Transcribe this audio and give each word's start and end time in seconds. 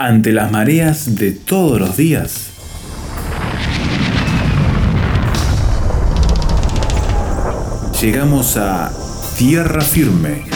ante 0.00 0.32
las 0.32 0.50
mareas 0.50 1.16
de 1.16 1.30
todos 1.30 1.78
los 1.78 1.94
días. 1.94 2.46
Llegamos 8.00 8.56
a 8.56 8.90
tierra 9.36 9.82
firme. 9.82 10.46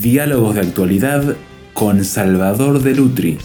Diálogos 0.00 0.56
de 0.56 0.60
actualidad 0.62 1.36
con 1.72 2.04
Salvador 2.04 2.82
de 2.82 2.94
Lutri. 2.96 3.38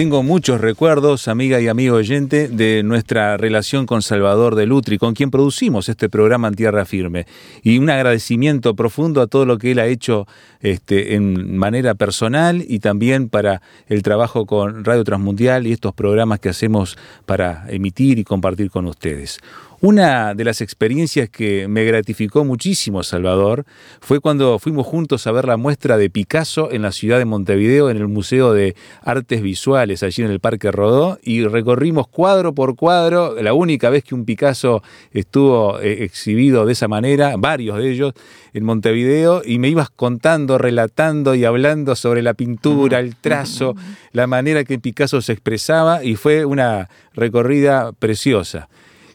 Tengo 0.00 0.22
muchos 0.22 0.62
recuerdos, 0.62 1.28
amiga 1.28 1.60
y 1.60 1.68
amigo 1.68 1.96
oyente, 1.96 2.48
de 2.48 2.82
nuestra 2.82 3.36
relación 3.36 3.84
con 3.84 4.00
Salvador 4.00 4.54
de 4.54 4.64
Lutri, 4.64 4.96
con 4.96 5.12
quien 5.12 5.30
producimos 5.30 5.90
este 5.90 6.08
programa 6.08 6.48
en 6.48 6.54
Tierra 6.54 6.86
Firme. 6.86 7.26
Y 7.62 7.76
un 7.76 7.90
agradecimiento 7.90 8.74
profundo 8.74 9.20
a 9.20 9.26
todo 9.26 9.44
lo 9.44 9.58
que 9.58 9.72
él 9.72 9.78
ha 9.78 9.84
hecho 9.84 10.26
este, 10.60 11.16
en 11.16 11.54
manera 11.54 11.94
personal 11.96 12.64
y 12.66 12.78
también 12.78 13.28
para 13.28 13.60
el 13.88 14.02
trabajo 14.02 14.46
con 14.46 14.86
Radio 14.86 15.04
Transmundial 15.04 15.66
y 15.66 15.72
estos 15.72 15.92
programas 15.92 16.40
que 16.40 16.48
hacemos 16.48 16.96
para 17.26 17.66
emitir 17.68 18.18
y 18.18 18.24
compartir 18.24 18.70
con 18.70 18.86
ustedes. 18.86 19.38
Una 19.82 20.34
de 20.34 20.44
las 20.44 20.60
experiencias 20.60 21.30
que 21.30 21.66
me 21.66 21.84
gratificó 21.84 22.44
muchísimo, 22.44 23.02
Salvador, 23.02 23.64
fue 24.02 24.20
cuando 24.20 24.58
fuimos 24.58 24.86
juntos 24.86 25.26
a 25.26 25.32
ver 25.32 25.46
la 25.46 25.56
muestra 25.56 25.96
de 25.96 26.10
Picasso 26.10 26.70
en 26.70 26.82
la 26.82 26.92
ciudad 26.92 27.16
de 27.16 27.24
Montevideo, 27.24 27.88
en 27.88 27.96
el 27.96 28.06
Museo 28.06 28.52
de 28.52 28.76
Artes 29.00 29.40
Visuales, 29.40 30.02
allí 30.02 30.22
en 30.22 30.30
el 30.30 30.38
Parque 30.38 30.70
Rodó, 30.70 31.18
y 31.22 31.46
recorrimos 31.46 32.08
cuadro 32.08 32.54
por 32.54 32.76
cuadro, 32.76 33.40
la 33.40 33.54
única 33.54 33.88
vez 33.88 34.04
que 34.04 34.14
un 34.14 34.26
Picasso 34.26 34.82
estuvo 35.12 35.80
eh, 35.80 36.04
exhibido 36.04 36.66
de 36.66 36.72
esa 36.74 36.86
manera, 36.86 37.36
varios 37.38 37.78
de 37.78 37.90
ellos, 37.90 38.12
en 38.52 38.64
Montevideo, 38.64 39.40
y 39.46 39.58
me 39.58 39.70
ibas 39.70 39.88
contando, 39.88 40.58
relatando 40.58 41.34
y 41.34 41.46
hablando 41.46 41.96
sobre 41.96 42.20
la 42.20 42.34
pintura, 42.34 43.00
el 43.00 43.16
trazo, 43.16 43.74
la 44.12 44.26
manera 44.26 44.62
que 44.64 44.78
Picasso 44.78 45.22
se 45.22 45.32
expresaba, 45.32 46.04
y 46.04 46.16
fue 46.16 46.44
una 46.44 46.90
recorrida 47.14 47.92
preciosa. 47.92 48.68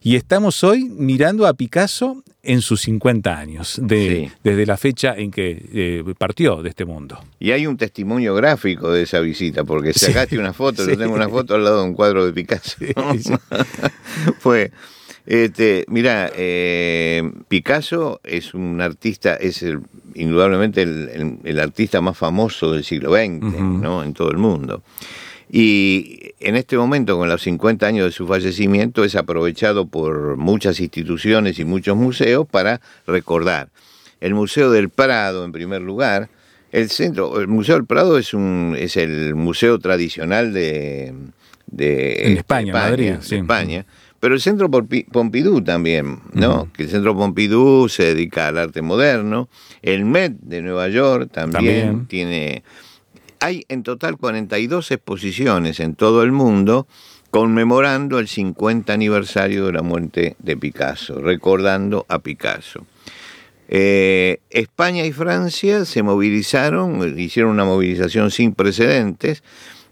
Y 0.06 0.16
estamos 0.16 0.64
hoy 0.64 0.84
mirando 0.84 1.48
a 1.48 1.56
Picasso 1.56 2.24
en 2.44 2.62
sus 2.62 2.82
50 2.82 3.40
años, 3.40 3.82
desde 3.82 4.66
la 4.68 4.78
fecha 4.78 5.16
en 5.18 5.32
que 5.32 5.66
eh, 5.74 6.14
partió 6.16 6.62
de 6.62 6.70
este 6.70 6.86
mundo. 6.86 7.18
Y 7.40 7.50
hay 7.54 7.66
un 7.66 7.76
testimonio 7.76 8.36
gráfico 8.36 8.92
de 8.92 9.02
esa 9.02 9.20
visita, 9.20 9.64
porque 9.64 9.94
sacaste 9.94 10.38
una 10.38 10.54
foto, 10.54 10.88
yo 10.88 10.96
tengo 10.96 11.16
una 11.16 11.28
foto 11.28 11.56
al 11.56 11.64
lado 11.64 11.82
de 11.82 11.88
un 11.88 11.96
cuadro 11.96 12.24
de 12.24 12.34
Picasso. 12.34 12.78
Fue, 14.38 14.70
este, 15.26 15.86
mira, 15.88 16.30
eh, 16.36 17.28
Picasso 17.48 18.22
es 18.24 18.54
un 18.54 18.82
artista, 18.82 19.34
es 19.34 19.66
indudablemente 20.14 20.84
el, 20.84 21.60
artista 21.60 22.00
más 22.00 22.16
famoso 22.16 22.74
del 22.74 22.84
siglo 22.84 23.12
XX, 23.12 23.42
¿no? 23.42 24.04
En 24.04 24.14
todo 24.14 24.30
el 24.30 24.38
mundo. 24.38 24.84
Y 25.50 26.25
en 26.46 26.56
este 26.56 26.78
momento, 26.78 27.18
con 27.18 27.28
los 27.28 27.42
50 27.42 27.88
años 27.88 28.06
de 28.06 28.12
su 28.12 28.28
fallecimiento, 28.28 29.04
es 29.04 29.16
aprovechado 29.16 29.88
por 29.88 30.38
muchas 30.38 30.80
instituciones 30.80 31.58
y 31.58 31.66
muchos 31.66 31.98
museos 31.98 32.48
para 32.48 32.82
recordar. 33.08 33.70
El 34.22 34.36
Museo 34.36 34.70
del 34.70 34.90
Prado, 34.90 35.44
en 35.44 35.52
primer 35.52 35.82
lugar, 35.82 36.30
el 36.72 36.90
centro, 36.92 37.42
el 37.42 37.48
Museo 37.48 37.76
del 37.76 37.86
Prado 37.86 38.20
es 38.20 38.36
un 38.36 38.76
es 38.78 38.96
el 38.96 39.34
museo 39.34 39.80
tradicional 39.80 40.54
de, 40.54 41.16
de 41.66 42.34
España, 42.34 42.74
Madrid, 42.74 43.16
España. 43.32 43.86
Pero 44.20 44.36
el 44.36 44.42
Centro 44.42 44.70
Pompidou 44.70 45.62
también, 45.64 46.20
¿no? 46.34 46.72
Que 46.74 46.84
el 46.84 46.90
Centro 46.90 47.16
Pompidou 47.16 47.90
se 47.90 48.04
dedica 48.04 48.48
al 48.48 48.58
arte 48.58 48.82
moderno. 48.82 49.50
El 49.82 50.06
Met 50.06 50.34
de 50.42 50.62
Nueva 50.62 50.90
York 50.90 51.32
también. 51.32 52.06
tiene 52.06 52.64
hay 53.46 53.64
en 53.70 53.84
total 53.84 54.18
42 54.18 54.90
exposiciones 54.90 55.80
en 55.80 55.94
todo 55.94 56.24
el 56.24 56.32
mundo 56.32 56.88
conmemorando 57.30 58.18
el 58.18 58.28
50 58.28 58.92
aniversario 58.92 59.68
de 59.68 59.74
la 59.74 59.84
muerte 59.84 60.36
de 60.40 60.58
Picasso, 60.58 61.22
recordando 61.22 62.06
a 62.10 62.20
Picasso. 62.20 62.88
Eh, 63.68 64.40
España 64.50 65.06
y 65.06 65.12
Francia 65.12 65.86
se 65.86 66.02
movilizaron, 66.02 67.20
hicieron 67.20 67.52
una 67.52 67.66
movilización 67.66 68.32
sin 68.32 68.54
precedentes 68.54 69.44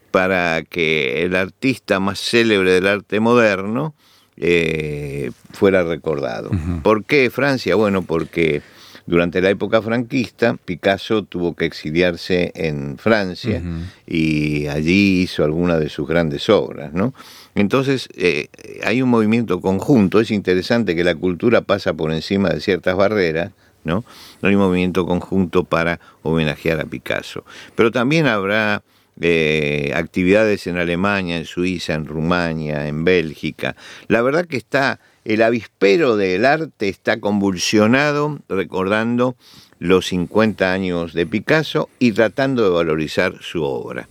para 0.10 0.64
que 0.64 1.24
el 1.24 1.36
artista 1.36 2.00
más 2.00 2.20
célebre 2.20 2.72
del 2.72 2.88
arte 2.88 3.20
moderno 3.20 3.94
eh, 4.38 5.32
fuera 5.52 5.84
recordado. 5.84 6.50
¿Por 6.82 7.04
qué 7.04 7.30
Francia? 7.30 7.76
Bueno, 7.76 8.02
porque 8.02 8.64
durante 9.06 9.42
la 9.42 9.50
época 9.50 9.82
franquista, 9.82 10.58
Picasso 10.64 11.24
tuvo 11.24 11.56
que 11.56 11.66
exiliarse 11.66 12.52
en 12.56 12.98
Francia 12.98 13.62
y 14.08 14.68
allí 14.68 15.24
hizo 15.24 15.44
algunas 15.44 15.80
de 15.80 15.90
sus 15.90 16.08
grandes 16.08 16.50
obras, 16.50 16.94
¿no? 16.94 17.14
Entonces, 17.56 18.08
eh, 18.16 18.48
hay 18.84 19.02
un 19.02 19.10
movimiento 19.10 19.60
conjunto, 19.60 20.20
es 20.20 20.32
interesante 20.32 20.96
que 20.96 21.04
la 21.04 21.16
cultura 21.16 21.62
pasa 21.62 21.94
por 21.94 22.12
encima 22.14 22.50
de 22.50 22.62
ciertas 22.62 22.96
barreras, 22.96 23.52
¿no? 23.84 24.06
No 24.42 24.50
hay 24.50 24.56
un 24.56 24.62
movimiento 24.62 25.06
conjunto 25.06 25.66
para 25.66 26.00
homenajear 26.22 26.80
a 26.80 26.86
Picasso. 26.86 27.44
Pero 27.76 27.92
también 27.92 28.28
habrá 28.28 28.84
eh, 29.20 29.92
actividades 29.96 30.66
en 30.66 30.78
Alemania, 30.78 31.38
en 31.38 31.46
Suiza, 31.46 31.94
en 31.94 32.06
Rumania, 32.06 32.88
en 32.88 33.04
Bélgica. 33.04 33.76
La 34.08 34.22
verdad 34.22 34.46
que 34.46 34.58
está 34.58 35.00
el 35.26 35.42
avispero 35.42 36.18
del 36.18 36.46
arte 36.46 36.90
está 36.90 37.20
convulsionado 37.20 38.40
recordando 38.50 39.36
los 39.80 40.08
50 40.08 40.72
años 40.72 41.14
de 41.14 41.26
Picasso 41.26 41.90
y 42.00 42.12
tratando 42.12 42.64
de 42.64 42.70
valorizar 42.70 43.36
su 43.42 43.64
obra. 43.64 44.08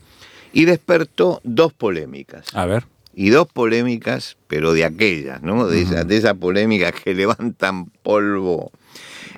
Y 0.52 0.64
despertó 0.64 1.40
dos 1.44 1.72
polémicas. 1.72 2.46
A 2.54 2.66
ver. 2.66 2.84
Y 3.14 3.30
dos 3.30 3.46
polémicas, 3.46 4.36
pero 4.48 4.72
de 4.72 4.84
aquellas, 4.84 5.42
¿no? 5.42 5.66
De, 5.66 5.82
esas 5.82 6.06
de 6.06 6.16
esa 6.16 6.34
polémica 6.34 6.92
que 6.92 7.14
levantan 7.14 7.86
polvo. 8.02 8.70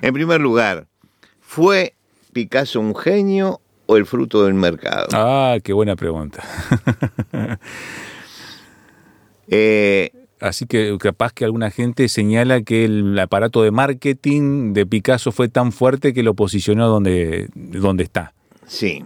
En 0.01 0.13
primer 0.13 0.41
lugar, 0.41 0.87
¿fue 1.41 1.93
Picasso 2.33 2.79
un 2.79 2.95
genio 2.95 3.61
o 3.85 3.97
el 3.97 4.05
fruto 4.05 4.45
del 4.45 4.55
mercado? 4.55 5.07
Ah, 5.13 5.57
qué 5.63 5.73
buena 5.73 5.95
pregunta. 5.95 6.43
eh, 9.47 10.11
Así 10.39 10.65
que 10.65 10.97
capaz 10.99 11.31
que 11.31 11.45
alguna 11.45 11.71
gente 11.71 12.09
señala 12.09 12.61
que 12.61 12.85
el 12.85 13.17
aparato 13.17 13.63
de 13.63 13.71
marketing 13.71 14.73
de 14.73 14.85
Picasso 14.85 15.31
fue 15.31 15.47
tan 15.47 15.71
fuerte 15.71 16.13
que 16.13 16.23
lo 16.23 16.33
posicionó 16.33 16.87
donde, 16.87 17.47
donde 17.53 18.03
está. 18.03 18.33
Sí. 18.67 19.03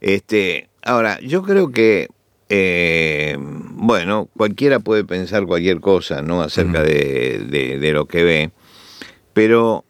Este, 0.00 0.68
ahora, 0.82 1.20
yo 1.20 1.42
creo 1.42 1.70
que, 1.70 2.08
eh, 2.48 3.36
bueno, 3.38 4.28
cualquiera 4.36 4.80
puede 4.80 5.04
pensar 5.04 5.46
cualquier 5.46 5.80
cosa, 5.80 6.20
¿no? 6.22 6.42
Acerca 6.42 6.82
de, 6.82 7.78
de 7.80 7.92
lo 7.92 8.06
que 8.06 8.24
ve, 8.24 8.50
pero 9.32 9.84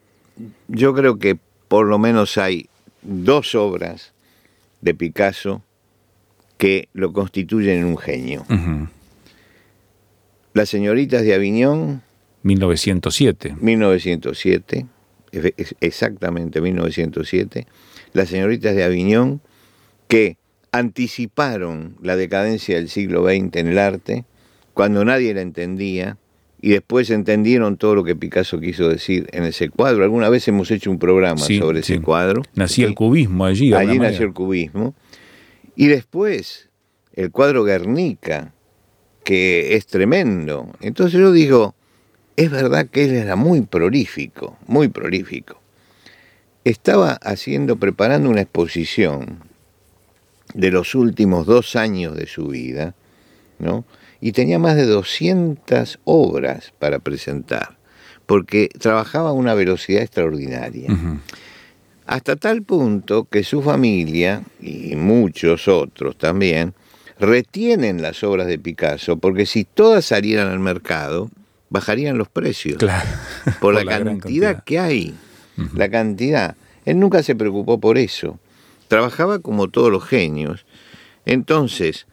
yo 0.69 0.94
creo 0.94 1.19
que 1.19 1.38
por 1.69 1.86
lo 1.86 1.98
menos 1.98 2.38
hay 2.38 2.69
dos 3.03 3.54
obras 3.54 4.12
de 4.81 4.94
Picasso 4.94 5.62
que 6.59 6.88
lo 6.92 7.12
constituyen 7.12 7.84
un 7.84 7.98
genio. 7.98 8.44
Las 10.56 10.71
señoritas 10.71 11.22
de 11.22 11.34
Aviñón. 11.34 12.00
1907. 12.43 13.56
1907, 13.61 14.87
exactamente 15.83 16.62
1907. 16.62 17.67
Las 18.15 18.31
señoritas 18.31 18.75
de 18.75 18.83
Aviñón 18.83 19.43
que 20.09 20.39
anticiparon 20.72 21.99
la 22.00 22.16
decadencia 22.16 22.77
del 22.77 22.89
siglo 22.89 23.27
XX 23.27 23.55
en 23.56 23.66
el 23.69 23.78
arte 23.78 24.25
cuando 24.72 25.05
nadie 25.05 25.34
la 25.34 25.43
entendía 25.43 26.16
y 26.62 26.71
después 26.71 27.10
entendieron 27.10 27.77
todo 27.77 27.95
lo 27.95 28.03
que 28.03 28.16
Picasso 28.16 28.59
quiso 28.59 28.89
decir 28.89 29.28
en 29.33 29.45
ese 29.45 29.69
cuadro. 29.69 30.04
Alguna 30.04 30.30
vez 30.30 30.48
hemos 30.48 30.71
hecho 30.71 30.91
un 30.91 30.98
programa 30.98 31.36
sobre 31.36 31.80
ese 31.80 32.01
cuadro. 32.01 32.41
Nació 32.54 32.86
el 32.86 32.95
cubismo 32.95 33.45
allí. 33.45 33.75
Allí 33.75 33.98
nació 33.98 34.25
el 34.25 34.33
cubismo. 34.33 34.95
Y 35.75 35.89
después 35.89 36.71
el 37.13 37.30
cuadro 37.30 37.63
Guernica, 37.63 38.54
que 39.27 39.75
es 39.75 39.89
tremendo. 39.89 40.71
Entonces 40.81 41.19
yo 41.19 41.33
digo, 41.33 41.75
es 42.37 42.49
verdad 42.49 42.87
que 42.87 43.07
él 43.07 43.15
era 43.17 43.34
muy 43.34 43.61
prolífico, 43.63 44.57
muy 44.69 44.87
prolífico. 44.87 45.61
Estaba 46.63 47.15
haciendo, 47.15 47.75
preparando 47.75 48.31
una 48.31 48.43
exposición 48.43 49.41
de 50.55 50.71
los 50.71 50.95
últimos 50.95 51.45
dos 51.45 51.75
años 51.75 52.17
de 52.17 52.28
su 52.28 52.47
vida, 52.47 52.95
¿no? 53.59 53.84
Y 54.21 54.31
tenía 54.31 54.61
más 54.61 54.77
de 54.77 54.87
200 54.87 55.99
obras 56.05 56.73
para 56.78 57.01
presentar, 57.01 57.77
porque 58.27 58.69
trabajaba 58.78 59.31
a 59.31 59.33
una 59.33 59.55
velocidad 59.55 60.03
extraordinaria. 60.03 60.89
Hasta 62.07 62.37
tal 62.37 62.63
punto 62.63 63.25
que 63.25 63.43
su 63.43 63.61
familia, 63.61 64.45
y 64.61 64.95
muchos 64.95 65.67
otros 65.67 66.17
también, 66.17 66.75
retienen 67.18 68.03
las 68.03 68.22
obras 68.22 68.47
de 68.47 68.59
Picasso, 68.59 69.18
porque 69.18 69.47
si 69.47 69.65
todas 69.65 70.04
salieran 70.04 70.48
al 70.48 70.59
mercado, 70.59 71.30
bajarían 71.71 72.18
los 72.18 72.28
precios. 72.28 72.78
Claro. 72.78 73.09
por, 73.60 73.74
la, 73.74 73.84
cantidad, 73.84 74.65
que 74.65 74.78
hay. 74.78 75.15
La 75.74 75.89
cantidad. 75.89 76.57
Él 76.84 76.98
nunca 76.98 77.22
se 77.22 77.34
preocupó 77.34 77.80
por 77.80 77.98
eso. 77.98 78.39
Trabajaba 78.89 79.39
como 79.41 79.68
todos 79.68 79.91
los 79.91 80.04
genios. 80.04 80.66
Entonces, 81.24 82.07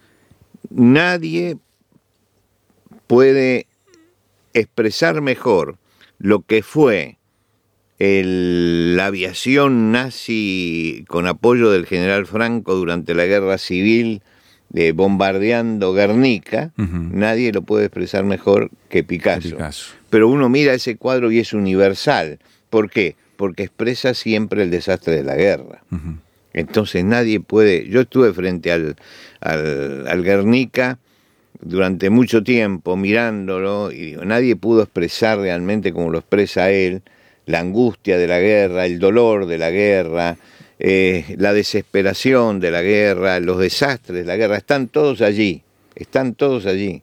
nadie 0.69 1.57
puede 3.07 3.67
expresar 4.53 5.21
mejor 5.21 5.77
lo 6.17 6.41
que 6.41 6.63
fue 6.63 7.17
la 7.99 9.05
aviación 9.05 9.91
nazi 9.91 11.05
con 11.07 11.27
apoyo 11.27 11.69
del 11.71 11.85
general 11.85 12.25
Franco 12.25 12.75
durante 12.75 13.13
la 13.13 13.25
guerra 13.25 13.57
civil 13.57 14.21
de 14.73 14.91
bombardeando 14.91 15.93
Guernica, 15.93 16.71
nadie 16.75 17.53
lo 17.53 17.61
puede 17.61 17.85
expresar 17.85 18.25
mejor 18.25 18.71
que 18.89 19.03
Picasso. 19.03 19.55
Pero 20.09 20.27
uno 20.27 20.49
mira 20.49 20.73
ese 20.73 20.97
cuadro 20.97 21.31
y 21.31 21.39
es 21.39 21.53
universal. 21.53 22.39
¿Por 22.69 22.89
qué? 22.89 23.15
Porque 23.37 23.63
expresa 23.63 24.13
siempre 24.13 24.63
el 24.63 24.71
desastre 24.71 25.15
de 25.15 25.23
la 25.23 25.35
guerra. 25.35 25.83
Entonces 26.53 27.05
nadie 27.05 27.39
puede... 27.39 27.87
Yo 27.87 28.01
estuve 28.01 28.33
frente 28.33 28.71
al, 28.71 28.95
al, 29.41 30.07
al 30.07 30.23
Guernica 30.23 30.97
durante 31.61 32.09
mucho 32.09 32.43
tiempo 32.43 32.97
mirándolo 32.97 33.91
y 33.91 34.01
digo, 34.01 34.25
nadie 34.25 34.55
pudo 34.55 34.81
expresar 34.83 35.39
realmente 35.39 35.93
como 35.93 36.09
lo 36.09 36.19
expresa 36.19 36.71
él 36.71 37.03
la 37.45 37.59
angustia 37.59 38.17
de 38.17 38.27
la 38.27 38.39
guerra, 38.39 38.85
el 38.85 38.99
dolor 38.99 39.45
de 39.45 39.57
la 39.57 39.69
guerra, 39.69 40.37
eh, 40.85 41.35
la 41.37 41.53
desesperación 41.53 42.59
de 42.59 42.69
la 42.69 42.81
guerra, 42.81 43.39
los 43.39 43.57
desastres 43.57 44.17
de 44.17 44.25
la 44.25 44.35
guerra, 44.35 44.57
están 44.57 44.89
todos 44.89 45.21
allí, 45.21 45.63
están 45.95 46.35
todos 46.35 46.65
allí. 46.65 47.01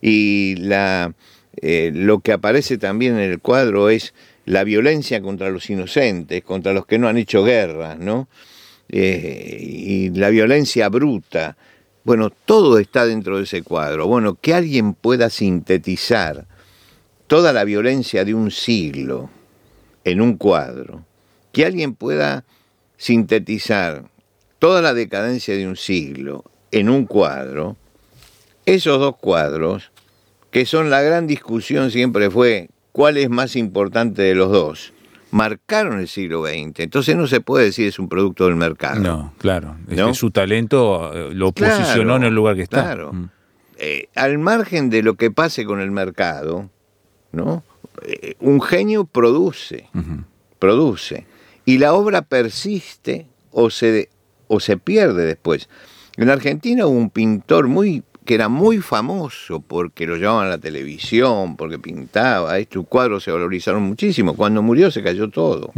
Y 0.00 0.56
la, 0.56 1.12
eh, 1.60 1.90
lo 1.94 2.20
que 2.20 2.32
aparece 2.32 2.78
también 2.78 3.18
en 3.18 3.30
el 3.30 3.38
cuadro 3.40 3.90
es 3.90 4.14
la 4.46 4.64
violencia 4.64 5.20
contra 5.20 5.50
los 5.50 5.68
inocentes, 5.68 6.42
contra 6.42 6.72
los 6.72 6.86
que 6.86 6.98
no 6.98 7.06
han 7.06 7.18
hecho 7.18 7.44
guerra, 7.44 7.96
¿no? 7.96 8.28
Eh, 8.88 9.58
y 9.60 10.08
la 10.08 10.30
violencia 10.30 10.88
bruta. 10.88 11.58
Bueno, 12.04 12.30
todo 12.30 12.78
está 12.78 13.04
dentro 13.04 13.36
de 13.36 13.44
ese 13.44 13.60
cuadro. 13.62 14.06
Bueno, 14.06 14.38
que 14.40 14.54
alguien 14.54 14.94
pueda 14.94 15.28
sintetizar 15.28 16.46
toda 17.26 17.52
la 17.52 17.64
violencia 17.64 18.24
de 18.24 18.32
un 18.32 18.50
siglo, 18.50 19.28
en 20.04 20.22
un 20.22 20.38
cuadro, 20.38 21.04
que 21.52 21.66
alguien 21.66 21.94
pueda 21.94 22.44
sintetizar 22.98 24.04
toda 24.58 24.82
la 24.82 24.92
decadencia 24.92 25.56
de 25.56 25.66
un 25.66 25.76
siglo 25.76 26.44
en 26.70 26.90
un 26.90 27.06
cuadro, 27.06 27.76
esos 28.66 29.00
dos 29.00 29.16
cuadros, 29.16 29.90
que 30.50 30.66
son 30.66 30.90
la 30.90 31.00
gran 31.00 31.26
discusión 31.26 31.90
siempre 31.90 32.30
fue 32.30 32.68
cuál 32.92 33.16
es 33.16 33.30
más 33.30 33.56
importante 33.56 34.22
de 34.22 34.34
los 34.34 34.50
dos, 34.50 34.92
marcaron 35.30 36.00
el 36.00 36.08
siglo 36.08 36.44
XX. 36.44 36.80
Entonces 36.80 37.16
no 37.16 37.26
se 37.26 37.40
puede 37.40 37.66
decir 37.66 37.86
es 37.86 37.98
un 37.98 38.08
producto 38.08 38.46
del 38.46 38.56
mercado. 38.56 39.00
No, 39.00 39.32
claro. 39.38 39.76
su 40.12 40.30
talento 40.30 41.12
eh, 41.14 41.34
lo 41.34 41.52
posicionó 41.52 42.16
en 42.16 42.24
el 42.24 42.34
lugar 42.34 42.56
que 42.56 42.62
está. 42.62 42.82
Claro. 42.82 43.12
Mm. 43.12 43.30
Eh, 43.78 44.08
al 44.16 44.38
margen 44.38 44.90
de 44.90 45.02
lo 45.02 45.14
que 45.14 45.30
pase 45.30 45.64
con 45.64 45.80
el 45.80 45.92
mercado, 45.92 46.68
¿no? 47.30 47.62
Eh, 48.02 48.34
un 48.40 48.60
genio 48.60 49.04
produce, 49.04 49.88
produce, 50.58 51.26
y 51.68 51.76
la 51.76 51.92
obra 51.92 52.22
persiste 52.22 53.26
o 53.50 53.68
se, 53.68 54.08
o 54.46 54.58
se 54.58 54.78
pierde 54.78 55.26
después. 55.26 55.68
En 56.16 56.30
Argentina 56.30 56.86
hubo 56.86 56.96
un 56.96 57.10
pintor 57.10 57.68
muy 57.68 58.04
que 58.24 58.36
era 58.36 58.48
muy 58.48 58.78
famoso 58.78 59.60
porque 59.60 60.06
lo 60.06 60.16
llevaban 60.16 60.46
a 60.46 60.48
la 60.48 60.56
televisión, 60.58 61.58
porque 61.58 61.78
pintaba, 61.78 62.58
estos 62.58 62.86
cuadros 62.86 63.22
se 63.22 63.32
valorizaron 63.32 63.82
muchísimo. 63.82 64.34
Cuando 64.34 64.62
murió 64.62 64.90
se 64.90 65.02
cayó 65.02 65.28
todo. 65.28 65.70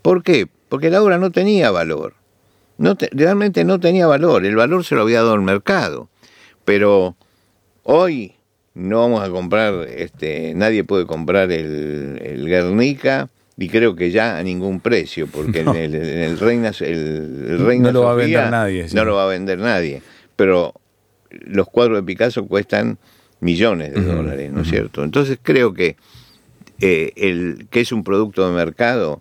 ¿Por 0.00 0.22
qué? 0.22 0.48
Porque 0.70 0.88
la 0.88 1.02
obra 1.02 1.18
no 1.18 1.30
tenía 1.30 1.70
valor. 1.70 2.14
No 2.78 2.96
realmente 3.12 3.62
no 3.64 3.78
tenía 3.78 4.06
valor. 4.06 4.46
El 4.46 4.56
valor 4.56 4.86
se 4.86 4.94
lo 4.94 5.02
había 5.02 5.18
dado 5.18 5.34
el 5.34 5.42
mercado. 5.42 6.08
Pero 6.64 7.14
hoy 7.82 8.36
no 8.72 9.00
vamos 9.00 9.22
a 9.22 9.28
comprar, 9.28 9.86
este, 9.86 10.54
nadie 10.54 10.82
puede 10.82 11.04
comprar 11.04 11.52
el, 11.52 12.46
Guernica 12.46 13.28
y 13.60 13.68
creo 13.68 13.94
que 13.94 14.10
ya 14.10 14.38
a 14.38 14.42
ningún 14.42 14.80
precio, 14.80 15.26
porque 15.26 15.60
en, 15.60 15.68
el, 15.76 15.94
en, 15.94 16.38
Reina, 16.38 16.72
el, 16.80 17.58
Reina 17.58 17.92
no 17.92 18.00
lo 18.00 18.04
va 18.04 18.12
a 18.12 18.14
vender 18.14 18.50
nadie. 18.50 18.86
No 18.94 19.04
lo 19.04 19.16
va 19.16 19.24
a 19.24 19.26
vender 19.26 19.58
nadie. 19.58 20.00
Pero 20.34 20.72
los 21.28 21.68
cuadros 21.68 21.98
de 21.98 22.02
Picasso 22.02 22.46
cuestan 22.46 22.96
millones 23.40 23.92
de 23.92 24.00
dólares, 24.00 24.50
¿no 24.50 24.62
es 24.62 24.70
cierto? 24.70 25.04
Entonces 25.04 25.38
creo 25.42 25.74
que 25.74 25.96
eh, 26.80 27.12
el 27.16 27.66
que 27.70 27.80
es 27.80 27.92
un 27.92 28.02
producto 28.02 28.48
de 28.48 28.54
mercado, 28.56 29.20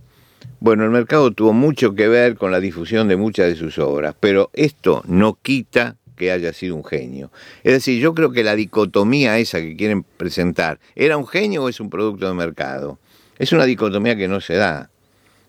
bueno, 0.61 0.85
el 0.85 0.91
mercado 0.91 1.31
tuvo 1.31 1.51
mucho 1.51 1.93
que 1.93 2.07
ver 2.07 2.37
con 2.37 2.53
la 2.53 2.61
difusión 2.61 3.09
de 3.09 3.17
muchas 3.17 3.47
de 3.47 3.55
sus 3.55 3.77
obras, 3.77 4.15
pero 4.21 4.51
esto 4.53 5.03
no 5.05 5.37
quita 5.41 5.97
que 6.15 6.31
haya 6.31 6.53
sido 6.53 6.77
un 6.77 6.85
genio. 6.85 7.29
Es 7.65 7.73
decir, 7.73 8.01
yo 8.01 8.13
creo 8.13 8.31
que 8.31 8.45
la 8.45 8.55
dicotomía 8.55 9.37
esa 9.37 9.59
que 9.59 9.75
quieren 9.75 10.03
presentar, 10.03 10.79
¿era 10.95 11.17
un 11.17 11.27
genio 11.27 11.63
o 11.63 11.69
es 11.69 11.81
un 11.81 11.89
producto 11.89 12.25
de 12.25 12.35
mercado? 12.35 12.99
Es 13.39 13.51
una 13.51 13.65
dicotomía 13.65 14.15
que 14.15 14.27
no 14.27 14.41
se 14.41 14.55
da, 14.55 14.91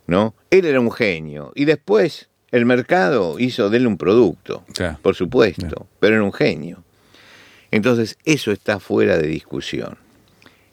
¿no? 0.07 0.35
Él 0.51 0.65
era 0.65 0.81
un 0.81 0.91
genio 0.91 1.53
y 1.55 1.67
después 1.67 2.29
el 2.51 2.65
mercado 2.65 3.39
hizo 3.39 3.69
de 3.69 3.77
él 3.77 3.87
un 3.87 3.99
producto, 3.99 4.65
por 5.03 5.15
supuesto, 5.15 5.87
pero 5.99 6.17
era 6.17 6.25
un 6.25 6.33
genio. 6.33 6.83
Entonces, 7.71 8.19
eso 8.25 8.51
está 8.51 8.81
fuera 8.81 9.17
de 9.19 9.29
discusión. 9.29 9.99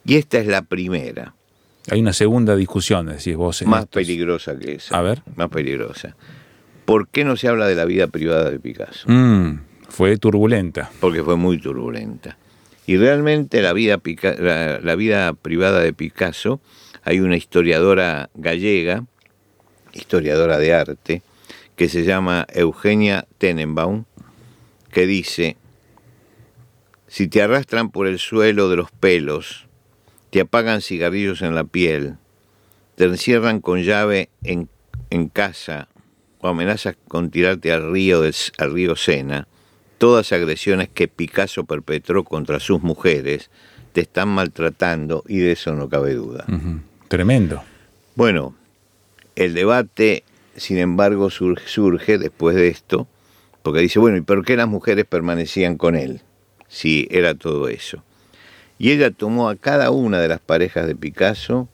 Y 0.06 0.16
esta 0.16 0.40
es 0.40 0.48
la 0.48 0.62
primera. 0.64 1.36
Hay 1.92 2.02
una 2.02 2.14
segunda 2.14 2.56
discusión, 2.56 3.08
decís 3.08 3.36
vos. 3.36 3.62
más 3.64 3.86
peligrosa 3.86 4.58
que 4.58 4.74
esa. 4.74 4.98
A 4.98 5.02
ver. 5.02 5.22
Más 5.36 5.50
peligrosa. 5.50 6.16
¿Por 6.86 7.08
qué 7.10 7.24
no 7.24 7.36
se 7.36 7.48
habla 7.48 7.68
de 7.68 7.76
la 7.76 7.86
vida 7.86 8.08
privada 8.08 8.50
de 8.50 8.60
Picasso? 8.60 9.10
Mm. 9.10 9.60
Fue 9.90 10.18
turbulenta. 10.18 10.90
Porque 11.00 11.24
fue 11.24 11.36
muy 11.36 11.60
turbulenta. 11.60 12.38
Y 12.86 12.96
realmente 12.96 13.62
la 13.62 13.74
vida, 13.74 14.00
la, 14.82 14.96
vida 14.96 15.34
privada 15.34 15.82
de 15.82 15.92
Picasso, 15.92 16.62
hay 17.08 17.22
una 17.22 17.38
historiadora 17.38 18.30
gallega, 18.34 19.06
historiadora 19.94 20.58
de 20.58 20.74
arte, 20.74 21.22
que 21.78 21.88
se 21.88 22.04
llama 22.04 22.46
Eugenia 22.54 23.26
Tenenbaum, 23.38 24.04
que 24.92 25.08
dice, 25.08 25.56
si 27.08 27.30
te 27.30 27.42
arrastran 27.42 27.92
por 27.92 28.08
el 28.08 28.20
suelo 28.20 28.68
de 28.68 28.76
los 28.76 28.92
pelos, 28.92 29.68
te 30.32 30.42
apagan 30.42 30.82
cigarrillos 30.82 31.42
en 31.44 31.56
la 31.56 31.64
piel, 31.64 32.18
te 32.96 33.06
encierran 33.06 33.62
con 33.62 33.84
llave 33.84 34.28
en, 34.44 34.68
casa 35.30 35.88
o 36.42 36.50
amenazas 36.50 36.98
con 37.08 37.32
tirarte 37.32 37.72
al 37.72 37.90
río, 37.90 38.24
al 38.58 38.74
río 38.74 38.98
Sena, 38.98 39.48
todas 39.98 40.34
agresiones 40.34 40.90
que 40.90 41.08
Picasso 41.08 41.64
perpetró 41.64 42.26
contra 42.26 42.60
sus 42.60 42.82
mujeres 42.82 43.50
te 43.94 44.02
están 44.02 44.28
maltratando 44.28 45.24
y 45.28 45.38
de 45.38 45.54
eso 45.54 45.74
no 45.74 45.88
cabe 45.90 46.14
duda. 46.14 46.46
Tremendo. 47.08 47.64
Bueno, 48.16 48.54
el 49.36 49.54
debate, 49.54 50.24
sin 50.56 50.78
embargo, 50.78 51.30
surge, 51.30 52.18
después 52.18 52.56
de 52.56 52.68
esto, 52.68 53.08
porque 53.64 53.80
dice, 53.80 54.00
bueno, 54.00 54.18
¿y 54.18 54.22
por 54.22 54.44
qué 54.44 54.58
las 54.58 54.68
mujeres 54.68 55.06
permanecían 55.06 55.78
con 55.78 55.96
él? 55.96 56.22
Si 56.68 57.08
era 57.10 57.34
todo 57.36 57.70
eso. 57.70 58.04
Y 58.78 58.92
ella 58.92 59.12
tomó 59.12 59.50
a 59.50 59.56
cada 59.56 59.92
una 59.92 60.20
de 60.20 60.28
las 60.28 60.40
parejas 60.40 60.86
de 60.86 60.96
Picasso 60.96 61.70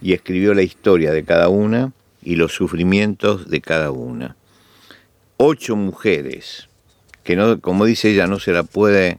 y 0.00 0.14
escribió 0.14 0.54
la 0.54 0.62
historia 0.62 1.12
de 1.12 1.24
cada 1.24 1.48
una 1.48 1.92
y 2.22 2.36
los 2.36 2.52
sufrimientos 2.52 3.50
de 3.50 3.60
cada 3.60 3.90
una. 3.90 4.36
Ocho 5.36 5.76
mujeres 5.76 6.68
que 7.22 7.36
no, 7.36 7.60
como 7.60 7.84
dice 7.84 8.10
ella, 8.10 8.26
no 8.26 8.40
se 8.40 8.52
la 8.52 8.62
puede 8.62 9.18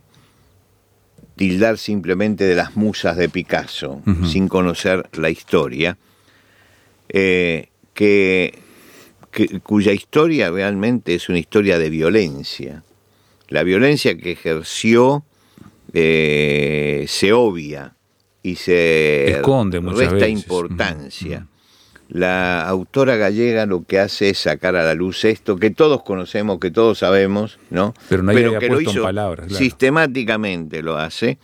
tildar 1.41 1.79
simplemente 1.79 2.43
de 2.43 2.53
las 2.53 2.75
musas 2.75 3.17
de 3.17 3.27
Picasso, 3.27 4.03
sin 4.27 4.47
conocer 4.47 5.09
la 5.13 5.31
historia, 5.31 5.97
eh, 7.09 7.69
que, 7.95 8.59
cuya 9.63 9.91
historia 9.91 10.51
realmente 10.51 11.15
es 11.15 11.29
una 11.29 11.39
historia 11.39 11.79
de 11.79 11.89
violencia. 11.89 12.83
La 13.47 13.63
violencia 13.63 14.15
que 14.15 14.33
ejerció 14.33 15.25
eh, 15.93 17.05
se 17.07 17.33
obvia 17.33 17.95
y 18.43 18.57
se 18.57 19.31
Esconde 19.31 19.79
resta 19.79 20.27
importancia 20.27 21.47
la 22.11 22.67
autora 22.67 23.15
gallega 23.15 23.65
lo 23.65 23.85
que 23.85 23.97
hace 23.97 24.31
es 24.31 24.39
sacar 24.39 24.75
a 24.75 24.83
la 24.83 24.95
luz 24.95 25.23
esto 25.23 25.55
que 25.55 25.71
todos 25.71 26.03
conocemos, 26.03 26.59
que 26.59 26.69
todos 26.69 26.99
sabemos, 26.99 27.57
¿no? 27.69 27.93
Pero, 28.09 28.21
no 28.21 28.59
que 28.59 28.67
lo 28.67 28.81
hizo 28.81 29.01
palabras, 29.01 29.53
sistemáticamente 29.53 30.81
lo 30.83 30.97
hace 30.97 31.37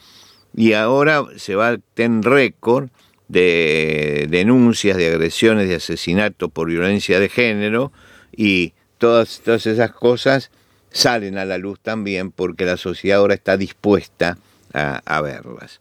y 0.54 0.74
ahora 0.74 1.24
se 1.38 1.56
va 1.56 1.70
a 1.70 1.78
ten 1.94 2.22
récord 2.22 2.90
de 3.30 4.28
denuncias 4.30 4.98
de 4.98 5.08
agresiones, 5.08 5.70
de 5.70 5.76
asesinatos 5.76 6.52
por 6.52 6.68
violencia 6.68 7.20
de 7.22 7.30
género 7.30 7.94
y 8.36 8.74
todas, 8.98 9.42
todas 9.46 9.66
esas 9.68 9.92
cosas 9.92 10.52
salen 10.92 11.38
a 11.38 11.46
la 11.46 11.58
luz 11.58 11.80
también 11.80 12.32
porque 12.32 12.66
la 12.66 12.76
sociedad 12.76 13.20
ahora 13.20 13.36
está 13.36 13.56
dispuesta 13.56 14.38
a, 14.74 15.22
verlas. 15.22 15.80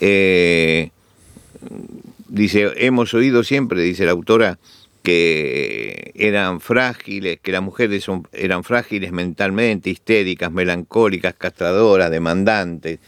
Eh, 0.00 0.90
dice, 2.28 2.72
hemos 2.76 3.14
oído 3.14 3.42
siempre, 3.42 3.82
dice 3.82 4.04
la 4.04 4.12
autora, 4.12 4.58
que 5.02 6.12
eran 6.14 6.60
frágiles, 6.60 7.38
que 7.40 7.52
las 7.52 7.62
mujeres 7.62 8.04
son, 8.04 8.26
eran 8.32 8.64
frágiles 8.64 9.12
mentalmente, 9.12 9.90
histéricas, 9.90 10.52
melancólicas, 10.52 11.34
castradoras, 11.34 12.10
demandantes. 12.10 12.98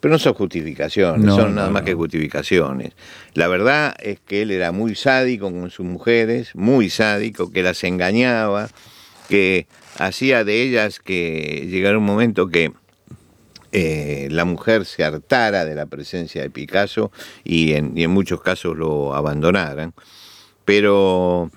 Pero 0.00 0.12
no 0.12 0.18
son 0.20 0.34
justificaciones, 0.34 1.34
son 1.34 1.56
nada 1.56 1.70
más 1.70 1.82
que 1.82 1.94
justificaciones. 1.94 2.92
La 3.34 3.48
verdad 3.48 3.96
es 3.98 4.20
que 4.20 4.42
él 4.42 4.52
era 4.52 4.70
muy 4.70 4.94
sádico 4.94 5.50
con 5.50 5.70
sus 5.70 5.84
mujeres, 5.84 6.54
muy 6.54 6.88
sádico, 6.88 7.50
que 7.50 7.64
las 7.64 7.82
engañaba, 7.82 8.68
que 9.28 9.66
hacía 9.98 10.44
de 10.44 10.62
ellas 10.62 11.00
que 11.00 11.66
llegara 11.68 11.98
un 11.98 12.04
momento 12.04 12.46
que 12.46 12.70
eh, 13.72 14.28
la 14.30 14.44
mujer 14.44 14.84
se 14.84 15.04
hartara 15.04 15.64
de 15.64 15.74
la 15.74 15.86
presencia 15.86 16.42
de 16.42 16.50
Picasso 16.50 17.10
y 17.44 17.72
en, 17.74 17.96
y 17.96 18.04
en 18.04 18.10
muchos 18.10 18.40
casos 18.40 18.76
lo 18.76 19.14
abandonaran. 19.14 19.92
Pero 20.64 21.50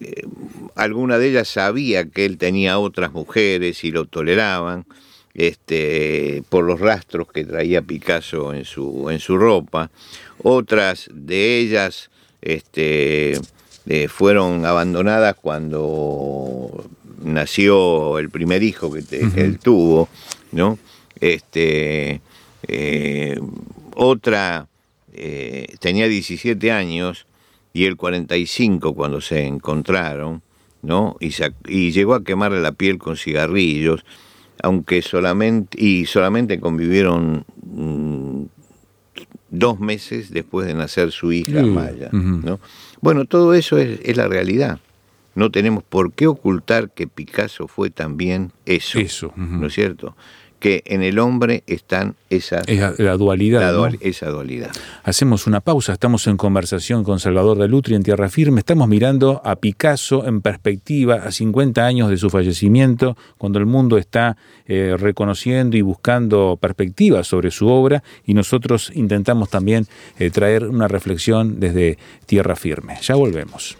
eh, 0.00 0.26
alguna 0.74 1.18
de 1.18 1.28
ellas 1.28 1.48
sabía 1.48 2.06
que 2.06 2.24
él 2.24 2.38
tenía 2.38 2.78
otras 2.78 3.12
mujeres 3.12 3.84
y 3.84 3.90
lo 3.90 4.06
toleraban 4.06 4.86
este, 5.34 6.42
por 6.48 6.64
los 6.64 6.80
rastros 6.80 7.28
que 7.32 7.44
traía 7.44 7.82
Picasso 7.82 8.52
en 8.54 8.64
su, 8.64 9.08
en 9.10 9.18
su 9.18 9.36
ropa. 9.38 9.90
Otras 10.42 11.10
de 11.12 11.58
ellas 11.58 12.10
este, 12.40 13.38
eh, 13.86 14.08
fueron 14.08 14.64
abandonadas 14.64 15.36
cuando 15.40 16.88
nació 17.22 18.18
el 18.18 18.30
primer 18.30 18.62
hijo 18.62 18.92
que, 18.92 19.02
él 19.36 19.58
tuvo, 19.58 20.08
¿no? 20.52 20.78
Este, 21.20 22.20
eh, 22.66 23.40
otra 23.94 24.68
eh, 25.12 25.74
tenía 25.80 26.08
17 26.08 26.70
años 26.72 27.26
y 27.72 27.84
el 27.84 27.96
45 27.96 28.94
cuando 28.94 29.20
se 29.20 29.46
encontraron, 29.46 30.42
¿no? 30.82 31.16
Y, 31.20 31.32
y 31.68 31.92
llegó 31.92 32.14
a 32.14 32.24
quemarle 32.24 32.60
la 32.60 32.72
piel 32.72 32.98
con 32.98 33.16
cigarrillos 33.16 34.04
aunque 34.62 35.02
solamente, 35.02 35.82
y 35.82 36.06
solamente 36.06 36.60
convivieron 36.60 37.44
mm, 37.64 38.42
dos 39.50 39.80
meses 39.80 40.30
después 40.30 40.66
de 40.66 40.74
nacer 40.74 41.12
su 41.12 41.32
hija 41.32 41.62
mm, 41.62 41.68
Maya. 41.68 42.08
¿no? 42.12 42.60
Bueno, 43.00 43.24
todo 43.24 43.54
eso 43.54 43.78
es, 43.78 44.16
la 44.16 44.28
realidad. 44.28 44.80
No 45.34 45.50
tenemos 45.50 45.84
por 45.84 46.12
qué 46.12 46.26
ocultar 46.26 46.90
que 46.90 47.06
Picasso 47.06 47.68
fue 47.68 47.90
también 47.90 48.50
eso, 48.66 48.98
eso 48.98 49.32
¿no 49.36 49.68
es 49.68 49.74
cierto? 49.74 50.16
Que 50.58 50.82
en 50.86 51.02
el 51.02 51.18
hombre 51.18 51.62
están 51.66 52.16
esas 52.30 52.68
la, 52.68 53.16
dualidad. 53.16 53.92
Esa 54.00 54.28
dualidad. 54.28 54.70
Hacemos 55.02 55.46
una 55.46 55.60
pausa, 55.60 55.92
estamos 55.92 56.26
en 56.26 56.36
conversación 56.36 57.04
con 57.04 57.20
Salvador 57.20 57.58
de 57.58 57.68
Lutri 57.68 57.94
en 57.94 58.02
Tierra 58.02 58.28
Firme, 58.28 58.60
estamos 58.60 58.88
mirando 58.88 59.40
a 59.44 59.56
Picasso 59.56 60.26
en 60.26 60.40
perspectiva 60.40 61.16
a 61.16 61.32
50 61.32 61.84
años 61.84 62.10
de 62.10 62.16
su 62.16 62.30
fallecimiento, 62.30 63.16
cuando 63.38 63.58
el 63.58 63.66
mundo 63.66 63.98
está 63.98 64.36
eh, 64.66 64.96
reconociendo 64.98 65.76
y 65.76 65.82
buscando 65.82 66.58
perspectivas 66.60 67.26
sobre 67.26 67.50
su 67.50 67.68
obra 67.68 68.02
y 68.24 68.34
nosotros 68.34 68.90
intentamos 68.94 69.48
también 69.50 69.86
eh, 70.18 70.30
traer 70.30 70.64
una 70.64 70.88
reflexión 70.88 71.60
desde 71.60 71.98
Tierra 72.26 72.56
Firme. 72.56 72.98
Ya 73.02 73.14
volvemos. 73.14 73.78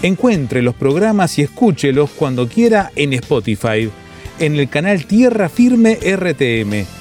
Encuentre 0.00 0.62
los 0.62 0.74
programas 0.74 1.38
y 1.38 1.42
escúchelos 1.42 2.08
cuando 2.16 2.48
quiera 2.48 2.92
en 2.96 3.12
Spotify, 3.12 3.90
en 4.38 4.54
el 4.54 4.70
canal 4.70 5.04
Tierra 5.04 5.50
Firme 5.50 5.96
RTM 5.96 6.97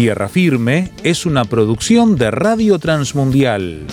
Tierra 0.00 0.30
Firme 0.30 0.88
es 1.04 1.26
una 1.26 1.44
producción 1.44 2.16
de 2.16 2.30
Radio 2.30 2.78
Transmundial. 2.78 3.86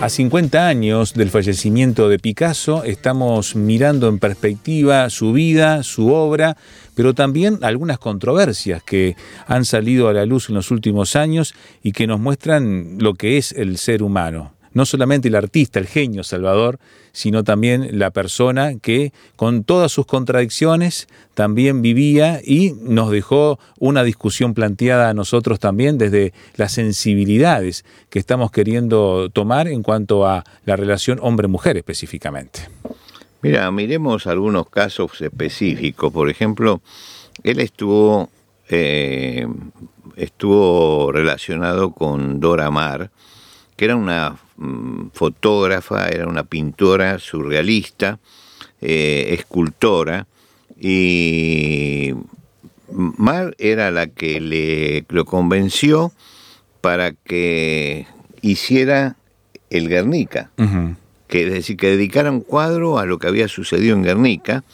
A 0.00 0.08
50 0.08 0.66
años 0.66 1.12
del 1.12 1.28
fallecimiento 1.28 2.08
de 2.08 2.18
Picasso, 2.18 2.84
estamos 2.84 3.54
mirando 3.54 4.08
en 4.08 4.18
perspectiva 4.18 5.10
su 5.10 5.32
vida, 5.32 5.82
su 5.82 6.12
obra, 6.12 6.56
pero 6.96 7.14
también 7.14 7.60
algunas 7.62 8.00
controversias 8.00 8.82
que 8.82 9.14
han 9.46 9.64
salido 9.64 10.08
a 10.08 10.12
la 10.12 10.26
luz 10.26 10.48
en 10.48 10.56
los 10.56 10.72
últimos 10.72 11.14
años 11.14 11.54
y 11.82 11.92
que 11.92 12.08
nos 12.08 12.18
muestran 12.18 12.96
lo 12.98 13.14
que 13.14 13.38
es 13.38 13.52
el 13.52 13.78
ser 13.78 14.02
humano 14.02 14.56
no 14.76 14.84
solamente 14.84 15.28
el 15.28 15.36
artista, 15.36 15.78
el 15.78 15.86
genio 15.86 16.22
Salvador, 16.22 16.78
sino 17.12 17.44
también 17.44 17.98
la 17.98 18.10
persona 18.10 18.78
que 18.78 19.14
con 19.34 19.64
todas 19.64 19.90
sus 19.90 20.04
contradicciones 20.04 21.08
también 21.32 21.80
vivía 21.80 22.42
y 22.44 22.74
nos 22.82 23.10
dejó 23.10 23.58
una 23.78 24.04
discusión 24.04 24.52
planteada 24.52 25.08
a 25.08 25.14
nosotros 25.14 25.60
también 25.60 25.96
desde 25.96 26.34
las 26.56 26.72
sensibilidades 26.72 27.86
que 28.10 28.18
estamos 28.18 28.50
queriendo 28.50 29.30
tomar 29.30 29.66
en 29.66 29.82
cuanto 29.82 30.26
a 30.26 30.44
la 30.66 30.76
relación 30.76 31.20
hombre-mujer 31.22 31.78
específicamente. 31.78 32.68
Mira, 33.42 33.70
miremos 33.70 34.26
algunos 34.26 34.68
casos 34.68 35.20
específicos. 35.20 36.12
Por 36.12 36.30
ejemplo, 36.30 36.80
él 37.42 37.60
estuvo, 37.60 38.30
eh, 38.68 39.46
estuvo 40.16 41.12
relacionado 41.12 41.92
con 41.92 42.40
Dora 42.40 42.70
Maar, 42.70 43.10
que 43.76 43.84
era 43.84 43.96
una 43.96 44.36
Mm, 44.56 45.08
fotógrafa, 45.12 46.08
era 46.08 46.26
una 46.26 46.44
pintora 46.44 47.18
surrealista, 47.18 48.18
eh, 48.80 49.34
escultora, 49.38 50.26
y 50.80 52.14
Mar 52.90 53.54
era 53.58 53.90
la 53.90 54.06
que 54.06 54.40
le 54.40 55.04
lo 55.10 55.26
convenció 55.26 56.12
para 56.80 57.12
que 57.12 58.06
hiciera 58.40 59.16
el 59.68 59.88
Guernica, 59.88 60.50
que 61.28 61.46
es 61.46 61.52
decir, 61.52 61.76
que 61.76 61.90
dedicara 61.90 62.30
un 62.30 62.40
cuadro 62.40 62.98
a 62.98 63.06
lo 63.06 63.18
que 63.18 63.26
había 63.26 63.48
sucedido 63.48 63.96
en 63.96 64.02
Guernica, 64.02 64.64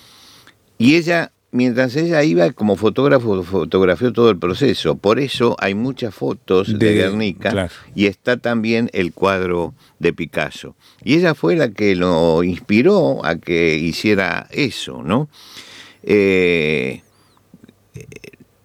y 0.79 0.97
ella 0.97 1.33
mientras 1.53 1.95
ella 1.97 2.25
iba 2.25 2.51
como 2.53 2.77
fotógrafo, 2.77 3.45
fotografió 3.45 4.13
todo 4.13 4.31
el 4.31 4.39
proceso. 4.39 4.97
Por 4.97 5.21
eso 5.21 5.55
hay 5.61 5.75
muchas 5.75 6.15
fotos 6.15 6.79
de, 6.79 6.95
Guernica 6.95 7.69
y 7.95 8.07
está 8.07 8.39
también 8.39 8.91
el 8.93 9.13
cuadro 9.13 9.75
de 10.01 10.13
Picasso. 10.13 10.75
Y 11.05 11.15
ella 11.15 11.35
fue 11.35 11.55
la 11.55 11.71
que 11.71 11.95
lo 11.95 12.43
inspiró 12.43 13.25
a 13.25 13.37
que 13.37 13.77
hiciera 13.77 14.49
eso, 14.51 15.03
¿no? 15.03 15.29
Eh, 16.03 17.03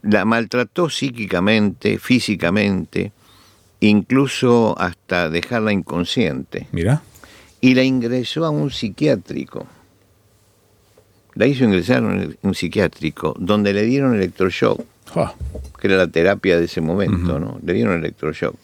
la 0.01 0.25
maltrató 0.25 0.89
psíquicamente, 0.89 1.99
físicamente, 1.99 3.11
incluso 3.81 4.75
hasta 4.79 5.29
dejarla 5.29 5.73
inconsciente. 5.73 6.67
Mira. 6.71 7.03
Y 7.59 7.73
la 7.73 7.83
ingresó 7.83 8.45
a 8.45 8.49
un 8.49 8.69
psiquiátrico 8.69 9.67
la 11.37 11.45
hizo 11.45 11.63
ingresar 11.65 11.99
en 11.99 12.37
un 12.41 12.55
psiquiátrico, 12.55 13.35
donde 13.39 13.71
le 13.71 13.83
dieron 13.83 14.15
electroshock, 14.15 14.81
que 15.79 15.87
era 15.87 15.97
la 15.97 16.07
terapia 16.07 16.57
de 16.57 16.65
ese 16.65 16.81
momento, 16.81 17.39
¿no? 17.39 17.59
Le 17.63 17.73
dieron 17.73 17.99
electroshock. 17.99 18.55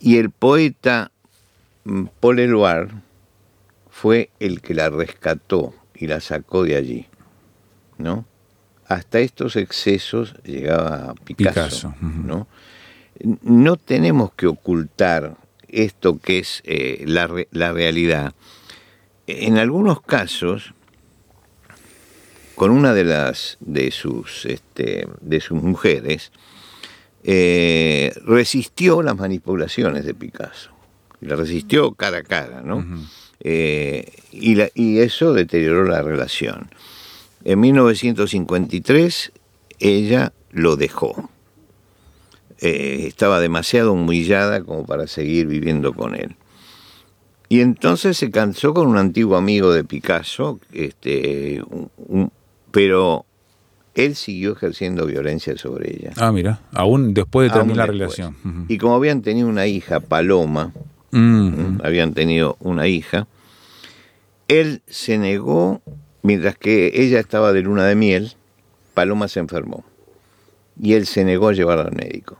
Y 0.00 0.18
el 0.18 0.30
poeta 0.30 1.12
mm, 1.84 2.06
Paul 2.18 2.40
Eluard 2.40 2.90
fue 3.88 4.30
el 4.40 4.60
que 4.60 4.74
la 4.74 4.90
rescató 4.90 5.74
y 5.94 6.08
la 6.08 6.20
sacó 6.20 6.64
de 6.64 6.74
allí, 6.74 7.06
¿no? 7.98 8.26
Hasta 8.88 9.20
estos 9.20 9.54
excesos 9.54 10.34
llegaba 10.42 11.14
Picasso, 11.24 11.94
¿no? 12.00 12.48
No 13.42 13.76
tenemos 13.76 14.32
que 14.32 14.48
ocultar 14.48 15.36
esto 15.76 16.18
que 16.18 16.38
es 16.38 16.62
eh, 16.64 17.04
la, 17.06 17.28
la 17.50 17.72
realidad. 17.72 18.34
En 19.26 19.58
algunos 19.58 20.00
casos, 20.00 20.74
con 22.54 22.70
una 22.70 22.94
de 22.94 23.04
las 23.04 23.58
de 23.60 23.90
sus 23.90 24.46
este, 24.46 25.06
de 25.20 25.40
sus 25.40 25.62
mujeres 25.62 26.32
eh, 27.22 28.12
resistió 28.24 29.02
las 29.02 29.16
manipulaciones 29.16 30.04
de 30.04 30.14
Picasso. 30.14 30.70
La 31.20 31.36
resistió 31.36 31.92
cara 31.92 32.18
a 32.18 32.22
cara, 32.22 32.62
¿no? 32.62 32.84
Eh, 33.40 34.12
y, 34.32 34.56
y 34.74 34.98
eso 35.00 35.34
deterioró 35.34 35.84
la 35.84 36.02
relación. 36.02 36.70
En 37.44 37.60
1953 37.60 39.32
ella 39.78 40.32
lo 40.50 40.76
dejó. 40.76 41.30
Eh, 42.60 43.04
estaba 43.06 43.40
demasiado 43.40 43.92
humillada 43.92 44.62
como 44.62 44.86
para 44.86 45.06
seguir 45.06 45.46
viviendo 45.46 45.92
con 45.92 46.14
él. 46.14 46.36
Y 47.48 47.60
entonces 47.60 48.16
se 48.16 48.30
cansó 48.30 48.74
con 48.74 48.88
un 48.88 48.96
antiguo 48.96 49.36
amigo 49.36 49.72
de 49.72 49.84
Picasso, 49.84 50.58
este, 50.72 51.62
pero 52.72 53.24
él 53.94 54.14
siguió 54.14 54.52
ejerciendo 54.52 55.06
violencia 55.06 55.56
sobre 55.56 55.94
ella. 55.94 56.12
Ah, 56.16 56.32
mira, 56.32 56.60
aún 56.72 57.14
después 57.14 57.48
de 57.48 57.56
terminar 57.56 57.86
la 57.88 57.92
relación. 57.92 58.36
Y 58.68 58.78
como 58.78 58.94
habían 58.94 59.22
tenido 59.22 59.48
una 59.48 59.66
hija, 59.66 60.00
Paloma, 60.00 60.72
mm. 61.12 61.80
habían 61.84 62.14
tenido 62.14 62.56
una 62.60 62.88
hija, 62.88 63.26
él 64.48 64.82
se 64.86 65.18
negó, 65.18 65.80
mientras 66.22 66.56
que 66.56 66.92
ella 66.94 67.20
estaba 67.20 67.52
de 67.52 67.62
luna 67.62 67.84
de 67.84 67.94
miel, 67.94 68.34
Paloma 68.94 69.28
se 69.28 69.40
enfermó. 69.40 69.84
Y 70.80 70.94
él 70.94 71.06
se 71.06 71.24
negó 71.24 71.48
a 71.48 71.52
llevarla 71.52 71.84
al 71.84 71.94
médico, 71.94 72.38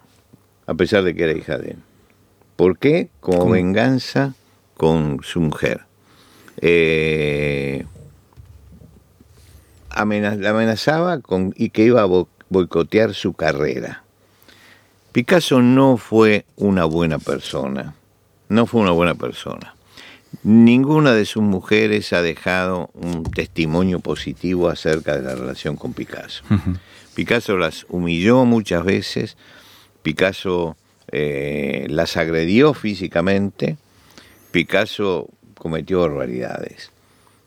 a 0.67 0.75
pesar 0.75 1.05
de 1.05 1.15
que 1.15 1.25
era 1.25 1.33
hija 1.33 1.59
de 1.59 1.73
él. 1.73 1.79
¿Por 2.57 2.79
qué? 2.79 3.11
Como 3.21 3.51
venganza 3.51 4.35
con 4.77 5.21
su 5.23 5.41
mujer. 5.41 5.83
Eh, 6.61 7.85
la 9.95 10.51
amenazaba 10.51 11.21
con, 11.21 11.55
y 11.57 11.71
que 11.71 11.85
iba 11.85 12.03
a 12.03 12.27
boicotear 12.49 13.15
su 13.15 13.35
carrera. 13.35 14.03
Picasso 15.13 15.63
no 15.63 15.97
fue 15.97 16.45
una 16.57 16.85
buena 16.85 17.19
persona, 17.19 17.95
no 18.51 18.67
fue 18.67 18.83
una 18.83 18.91
buena 18.91 19.15
persona. 19.15 19.75
Ninguna 20.43 21.15
de 21.15 21.25
sus 21.25 21.43
mujeres 21.43 22.13
ha 22.13 22.21
dejado 22.21 22.91
un 22.93 23.23
testimonio 23.25 24.01
positivo 24.01 24.69
acerca 24.69 25.17
de 25.17 25.23
la 25.23 25.35
relación 25.35 25.77
con 25.77 25.95
Picasso. 25.95 26.45
Picasso 27.15 27.57
las 27.57 27.87
humilló 27.89 28.45
muchas 28.45 28.85
veces, 28.85 29.39
Picasso 30.07 30.77
eh, 31.11 31.85
las 31.89 32.17
agredió 32.17 32.75
físicamente, 32.75 33.77
Picasso 34.53 35.29
cometió 35.59 36.03
barbaridades. 36.03 36.93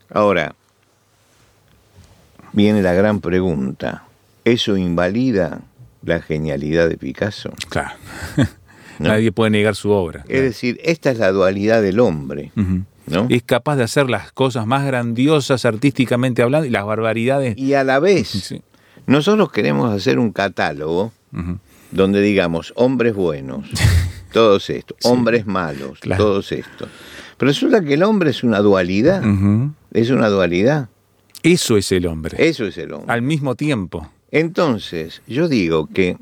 Ahora, 0.10 0.56
viene 2.52 2.82
la 2.82 2.92
gran 2.92 3.22
pregunta. 3.22 4.04
¿Eso 4.44 4.76
invalida 4.76 5.62
la 6.04 6.22
genialidad 6.22 6.90
de 6.90 6.98
Picasso? 6.98 7.54
Claro. 7.70 7.96
Nadie 9.00 9.32
puede 9.32 9.52
negar 9.52 9.78
su 9.78 9.92
obra. 9.92 10.26
Es 10.28 10.42
decir, 10.42 10.82
esta 10.84 11.12
es 11.12 11.18
la 11.18 11.32
dualidad 11.32 11.82
del 11.82 12.02
hombre. 12.02 12.52
¿no? 12.56 13.28
Es 13.30 13.42
capaz 13.44 13.78
de 13.78 13.84
hacer 13.84 14.10
las 14.10 14.34
cosas 14.34 14.68
más 14.68 14.86
grandiosas 14.86 15.64
artísticamente 15.64 16.42
hablando 16.42 16.68
y 16.68 16.72
las 16.72 16.84
barbaridades. 16.84 17.58
Y 17.58 17.76
a 17.76 17.86
la 17.86 18.00
vez, 18.00 18.54
nosotros 19.06 19.50
queremos 19.50 19.96
hacer 19.96 20.20
un 20.20 20.34
catálogo 20.34 21.14
donde 21.92 22.22
digamos 22.22 22.74
hombres 22.76 23.16
buenos, 23.16 23.66
todos 24.34 24.70
estos, 24.70 24.98
hombres 25.04 25.46
malos, 25.46 26.00
todos 26.18 26.52
estos. 26.52 26.90
Pero 27.38 27.50
resulta 27.50 27.84
que 27.84 27.94
el 27.94 28.04
hombre 28.04 28.32
es 28.32 28.44
una 28.44 28.60
dualidad, 28.60 29.24
es 29.92 30.10
una 30.10 30.28
dualidad. 30.30 30.90
Eso 31.42 31.78
es 31.78 31.92
el 31.92 32.06
hombre. 32.06 32.36
Eso 32.38 32.66
es 32.66 32.78
el 32.78 32.92
hombre. 32.94 33.14
Al 33.14 33.22
mismo 33.22 33.56
tiempo. 33.56 34.10
Entonces, 34.30 35.22
yo 35.26 35.48
digo 35.48 35.88
que 35.88 36.18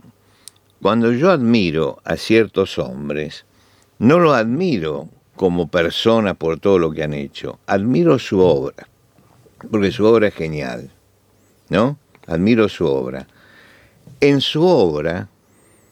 cuando 0.81 1.12
yo 1.12 1.31
admiro 1.31 2.00
a 2.05 2.17
ciertos 2.17 2.77
hombres, 2.77 3.45
no 3.97 4.19
lo 4.19 4.34
admiro 4.34 5.10
como 5.36 5.67
persona 5.69 6.36
por 6.36 6.60
todo 6.60 6.77
lo 6.77 6.91
que 6.91 7.03
han 7.03 7.13
hecho, 7.13 7.60
admiro 7.65 8.19
su 8.19 8.39
obra, 8.39 8.88
porque 9.71 9.91
su 9.91 10.06
obra 10.06 10.27
es 10.27 10.36
genial, 10.36 10.91
¿no? 11.69 11.97
Admiro 12.27 12.69
su 12.69 12.86
obra. 12.86 13.27
En 14.19 14.41
su 14.41 14.63
obra 14.63 15.30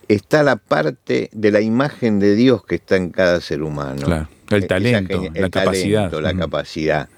está 0.07 0.43
la 0.43 0.55
parte 0.55 1.29
de 1.33 1.51
la 1.51 1.61
imagen 1.61 2.19
de 2.19 2.35
Dios 2.35 2.65
que 2.65 2.75
está 2.75 2.95
en 2.95 3.09
cada 3.09 3.41
ser 3.41 3.63
humano. 3.63 4.05
Claro, 4.05 4.27
el 4.49 4.67
talento, 4.67 5.23
la 5.33 5.49
capacidad. 5.49 6.11
la 6.13 6.33
capacidad. 6.33 7.09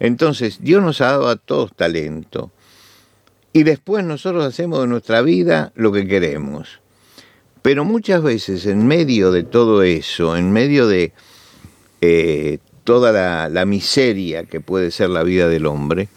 Entonces, 0.00 0.58
Dios 0.60 0.82
nos 0.82 1.00
ha 1.00 1.06
dado 1.06 1.28
a 1.28 1.36
todos 1.36 1.74
talento. 1.74 2.50
Y 3.52 3.62
después 3.62 4.04
nosotros 4.04 4.44
hacemos 4.44 4.80
de 4.80 4.88
nuestra 4.88 5.22
vida 5.22 5.72
lo 5.76 5.92
que 5.92 6.06
queremos. 6.06 6.80
Pero 7.62 7.84
muchas 7.84 8.22
veces 8.22 8.66
en 8.66 8.86
medio 8.86 9.30
de 9.30 9.44
todo 9.44 9.82
eso, 9.82 10.36
en 10.36 10.52
medio 10.52 10.86
de 10.86 11.12
eh, 12.00 12.58
toda 12.84 13.48
la, 13.48 13.64
miseria 13.64 14.44
que 14.44 14.60
puede 14.60 14.90
ser 14.90 15.10
la 15.10 15.22
vida 15.22 15.48
del 15.48 15.66
hombre, 15.66 16.08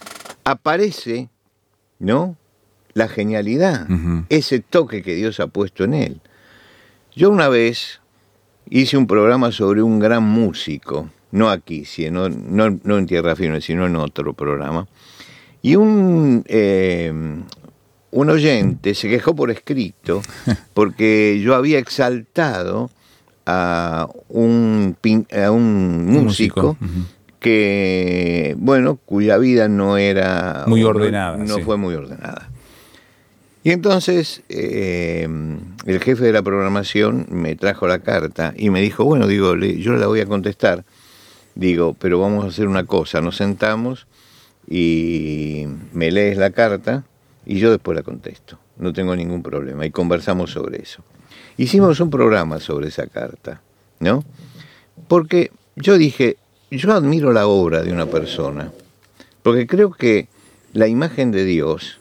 aparece, 0.43 1.29
¿no? 1.99 2.36
La 2.97 3.07
genialidad, 3.07 3.85
ese 4.29 4.59
toque 4.59 5.03
que 5.03 5.13
Dios 5.13 5.39
ha 5.39 5.45
puesto 5.45 5.83
en 5.83 5.93
él. 5.93 6.21
Yo 7.15 7.29
una 7.29 7.47
vez 7.47 8.01
hice 8.71 8.97
un 8.97 9.05
programa 9.05 9.51
sobre 9.51 9.83
un 9.83 9.99
gran 9.99 10.23
músico, 10.23 11.07
no 11.29 11.51
aquí, 11.51 11.85
sino, 11.85 12.27
no, 12.27 12.79
no 12.83 12.97
en 12.97 13.05
Tierra 13.05 13.35
Firme, 13.35 13.61
sino 13.61 13.85
en 13.85 13.97
otro 13.97 14.33
programa. 14.33 14.87
Y 15.61 15.75
un, 15.75 16.43
eh, 16.47 17.13
un 18.09 18.29
oyente 18.31 18.95
se 18.95 19.07
quejó 19.09 19.35
por 19.35 19.51
escrito 19.51 20.23
porque 20.73 21.39
yo 21.39 21.53
había 21.53 21.77
exaltado 21.77 22.89
a 23.45 24.09
un, 24.27 24.97
a 25.31 25.51
un 25.51 26.05
músico, 26.07 26.77
que, 27.39 28.55
bueno, 28.57 28.95
cuya 29.05 29.37
vida 29.37 29.67
no 29.67 29.97
era... 29.97 30.63
Muy 30.65 30.83
ordenada. 30.83 31.37
No, 31.37 31.59
fue 31.59 31.77
muy 31.77 31.93
ordenada. 31.93 32.49
Y 33.67 33.71
entonces 33.71 34.43
eh, 34.47 35.27
el 35.85 35.99
jefe 35.99 36.23
de 36.23 36.31
la 36.31 36.41
programación 36.41 37.27
me 37.29 37.57
trajo 37.57 37.85
la 37.85 37.99
carta 37.99 38.53
y 38.55 38.69
me 38.69 38.79
dijo, 38.79 39.03
bueno, 39.03 39.27
digo, 39.27 39.57
yo 39.57 39.93
la 39.97 40.07
voy 40.07 40.21
a 40.21 40.25
contestar 40.25 40.85
digo, 41.57 41.95
pero 41.99 42.19
vamos 42.19 42.45
a 42.45 42.47
hacer 42.47 42.67
una 42.67 42.85
cosa, 42.85 43.19
nos 43.19 43.37
sentamos 43.37 44.07
y 44.69 45.65
me 45.91 46.11
lees 46.11 46.37
la 46.37 46.51
carta 46.51 47.03
y 47.45 47.59
yo 47.59 47.71
después 47.71 47.95
la 47.95 48.03
contesto, 48.03 48.59
no 48.77 48.93
tengo 48.93 49.15
ningún 49.15 49.41
problema, 49.41 49.85
y 49.85 49.91
conversamos 49.91 50.51
sobre 50.51 50.81
eso. 50.81 51.03
Hicimos 51.57 51.99
un 51.99 52.09
programa 52.09 52.59
sobre 52.59 52.89
esa 52.89 53.07
carta, 53.07 53.61
¿no? 53.99 54.23
Porque 55.07 55.51
yo 55.75 55.97
dije, 55.97 56.37
yo 56.69 56.93
admiro 56.93 57.33
la 57.33 57.47
obra 57.47 57.81
de 57.81 57.91
una 57.91 58.05
persona, 58.05 58.71
porque 59.41 59.65
creo 59.65 59.91
que 59.91 60.27
la 60.73 60.87
imagen 60.87 61.31
de 61.31 61.45
Dios, 61.45 61.99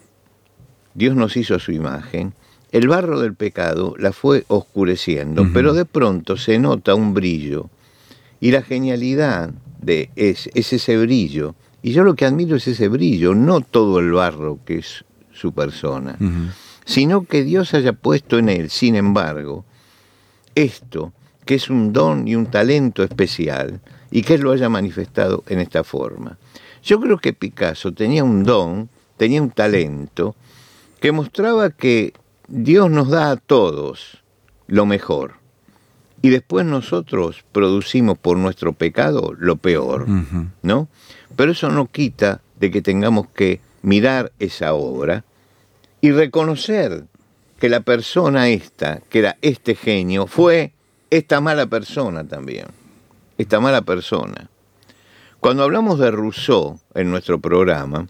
Dios 0.96 1.14
nos 1.14 1.36
hizo 1.36 1.58
su 1.58 1.72
imagen, 1.72 2.32
el 2.72 2.88
barro 2.88 3.20
del 3.20 3.34
pecado 3.34 3.94
la 3.98 4.12
fue 4.12 4.44
oscureciendo, 4.48 5.46
pero 5.52 5.74
de 5.74 5.84
pronto 5.84 6.36
se 6.36 6.58
nota 6.58 6.94
un 6.94 7.12
brillo 7.12 7.68
y 8.40 8.50
la 8.50 8.62
genialidad 8.62 9.50
de 9.80 10.10
es, 10.16 10.48
ese 10.54 10.96
brillo. 10.96 11.54
Y 11.82 11.92
yo 11.92 12.02
lo 12.02 12.16
que 12.16 12.24
admiro 12.24 12.56
es 12.56 12.66
ese 12.66 12.88
brillo, 12.88 13.34
no 13.34 13.60
todo 13.60 14.00
el 14.00 14.10
barro 14.10 14.58
que 14.64 14.78
es 14.78 15.04
su 15.32 15.52
persona, 15.52 16.16
sino 16.86 17.24
que 17.24 17.44
Dios 17.44 17.74
haya 17.74 17.92
puesto 17.92 18.38
en 18.38 18.48
él, 18.48 18.70
sin 18.70 18.96
embargo, 18.96 19.64
esto, 20.54 21.12
que 21.44 21.56
es 21.56 21.68
un 21.68 21.92
don 21.92 22.26
y 22.26 22.34
un 22.34 22.46
talento 22.46 23.04
especial, 23.04 23.80
y 24.10 24.22
que 24.22 24.34
él 24.34 24.40
lo 24.40 24.52
haya 24.52 24.70
manifestado 24.70 25.44
en 25.46 25.60
esta 25.60 25.84
forma. 25.84 26.38
Yo 26.82 26.98
creo 27.00 27.18
que 27.18 27.34
Picasso 27.34 27.92
tenía 27.92 28.24
un 28.24 28.42
don, 28.42 28.88
tenía 29.16 29.42
un 29.42 29.50
talento, 29.50 30.34
que 31.00 31.12
mostraba 31.12 31.70
que 31.70 32.12
Dios 32.48 32.90
nos 32.90 33.08
da 33.08 33.30
a 33.30 33.36
todos 33.36 34.22
lo 34.66 34.86
mejor 34.86 35.34
y 36.22 36.30
después 36.30 36.66
nosotros 36.66 37.44
producimos 37.52 38.18
por 38.18 38.36
nuestro 38.36 38.72
pecado 38.72 39.32
lo 39.38 39.56
peor, 39.56 40.06
¿no? 40.62 40.88
Pero 41.36 41.52
eso 41.52 41.70
no 41.70 41.86
quita 41.86 42.40
de 42.58 42.70
que 42.70 42.82
tengamos 42.82 43.28
que 43.28 43.60
mirar 43.82 44.32
esa 44.38 44.74
obra 44.74 45.24
y 46.00 46.10
reconocer 46.10 47.04
que 47.60 47.68
la 47.68 47.80
persona 47.80 48.48
esta, 48.48 49.00
que 49.08 49.20
era 49.20 49.36
este 49.40 49.74
genio, 49.74 50.26
fue 50.26 50.72
esta 51.10 51.40
mala 51.40 51.66
persona 51.66 52.24
también, 52.24 52.66
esta 53.38 53.60
mala 53.60 53.82
persona. 53.82 54.50
Cuando 55.40 55.62
hablamos 55.62 55.98
de 55.98 56.10
Rousseau 56.10 56.80
en 56.94 57.10
nuestro 57.10 57.38
programa, 57.38 58.08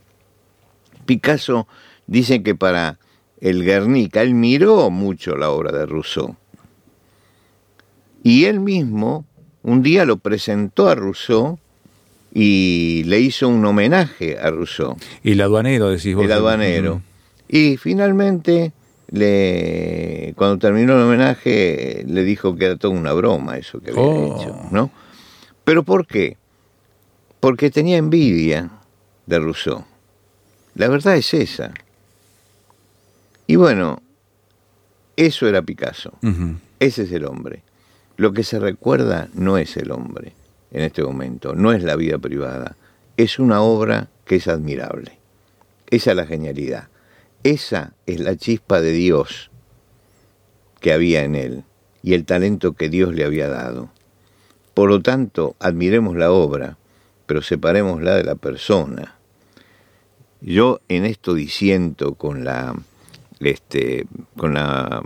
Picasso 1.04 1.68
dice 2.06 2.42
que 2.42 2.54
para 2.54 2.98
el 3.40 3.64
Guernica, 3.64 4.22
él 4.22 4.34
miró 4.34 4.90
mucho 4.90 5.36
la 5.36 5.50
obra 5.50 5.72
de 5.72 5.86
Rousseau 5.86 6.36
y 8.22 8.44
él 8.46 8.60
mismo 8.60 9.24
un 9.62 9.82
día 9.82 10.04
lo 10.04 10.16
presentó 10.18 10.88
a 10.88 10.94
Rousseau 10.94 11.58
y 12.32 13.02
le 13.06 13.20
hizo 13.20 13.48
un 13.48 13.64
homenaje 13.64 14.38
a 14.38 14.50
Rousseau. 14.50 14.96
Y 15.22 15.32
el 15.32 15.40
aduanero, 15.40 15.88
decís 15.90 16.14
vos. 16.14 16.24
El 16.24 16.32
aduanero. 16.32 17.02
Y 17.48 17.76
finalmente 17.76 18.72
le, 19.10 20.34
cuando 20.36 20.58
terminó 20.58 20.94
el 20.94 21.02
homenaje, 21.02 22.04
le 22.06 22.24
dijo 22.24 22.54
que 22.56 22.66
era 22.66 22.76
toda 22.76 22.94
una 22.94 23.12
broma 23.12 23.56
eso 23.58 23.80
que 23.80 23.90
había 23.90 24.02
Oh. 24.02 24.38
dicho, 24.38 24.56
¿no? 24.70 24.90
¿Pero 25.64 25.82
por 25.82 26.06
qué? 26.06 26.36
Porque 27.40 27.70
tenía 27.70 27.96
envidia 27.96 28.70
de 29.26 29.38
Rousseau. 29.38 29.84
La 30.74 30.88
verdad 30.88 31.16
es 31.16 31.32
esa. 31.34 31.72
Y 33.46 33.56
bueno, 33.56 34.02
eso 35.16 35.48
era 35.48 35.62
Picasso. 35.62 36.12
Ese 36.80 37.02
es 37.02 37.12
el 37.12 37.24
hombre. 37.24 37.62
Lo 38.16 38.32
que 38.32 38.44
se 38.44 38.58
recuerda 38.58 39.28
no 39.34 39.58
es 39.58 39.76
el 39.76 39.90
hombre 39.90 40.32
en 40.70 40.82
este 40.82 41.02
momento, 41.02 41.54
no 41.54 41.72
es 41.72 41.82
la 41.82 41.96
vida 41.96 42.18
privada. 42.18 42.76
Es 43.16 43.38
una 43.38 43.62
obra 43.62 44.08
que 44.24 44.36
es 44.36 44.48
admirable. 44.48 45.18
Esa 45.88 46.10
es 46.10 46.16
la 46.16 46.26
genialidad. 46.26 46.88
Esa 47.42 47.92
es 48.06 48.20
la 48.20 48.36
chispa 48.36 48.80
de 48.80 48.92
Dios 48.92 49.50
que 50.80 50.92
había 50.92 51.22
en 51.22 51.34
él 51.34 51.64
y 52.02 52.14
el 52.14 52.24
talento 52.24 52.72
que 52.72 52.88
Dios 52.88 53.14
le 53.14 53.24
había 53.24 53.48
dado. 53.48 53.90
Por 54.74 54.90
lo 54.90 55.00
tanto, 55.00 55.56
admiremos 55.58 56.16
la 56.16 56.30
obra, 56.30 56.76
pero 57.26 57.42
separémosla 57.42 58.14
de 58.14 58.24
la 58.24 58.34
persona. 58.34 59.16
Yo 60.40 60.80
en 60.88 61.06
esto 61.06 61.34
disiento 61.34 62.14
con 62.14 62.44
la, 62.44 62.74
este, 63.40 64.06
con 64.36 64.54
la 64.54 65.02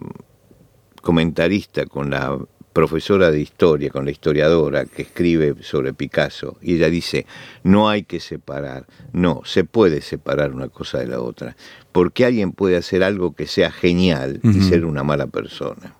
comentarista, 1.02 1.86
con 1.86 2.10
la 2.10 2.38
profesora 2.72 3.30
de 3.30 3.40
historia, 3.40 3.90
con 3.90 4.04
la 4.04 4.10
historiadora 4.10 4.84
que 4.84 5.02
escribe 5.02 5.56
sobre 5.62 5.92
Picasso, 5.92 6.56
y 6.60 6.76
ella 6.76 6.88
dice, 6.88 7.26
no 7.64 7.88
hay 7.88 8.04
que 8.04 8.20
separar, 8.20 8.86
no, 9.12 9.42
se 9.44 9.64
puede 9.64 10.02
separar 10.02 10.52
una 10.52 10.68
cosa 10.68 10.98
de 10.98 11.08
la 11.08 11.20
otra, 11.20 11.56
porque 11.92 12.24
alguien 12.24 12.52
puede 12.52 12.76
hacer 12.76 13.02
algo 13.02 13.34
que 13.34 13.46
sea 13.46 13.70
genial 13.72 14.40
y 14.42 14.60
ser 14.60 14.84
una 14.84 15.02
mala 15.02 15.26
persona. 15.26 15.96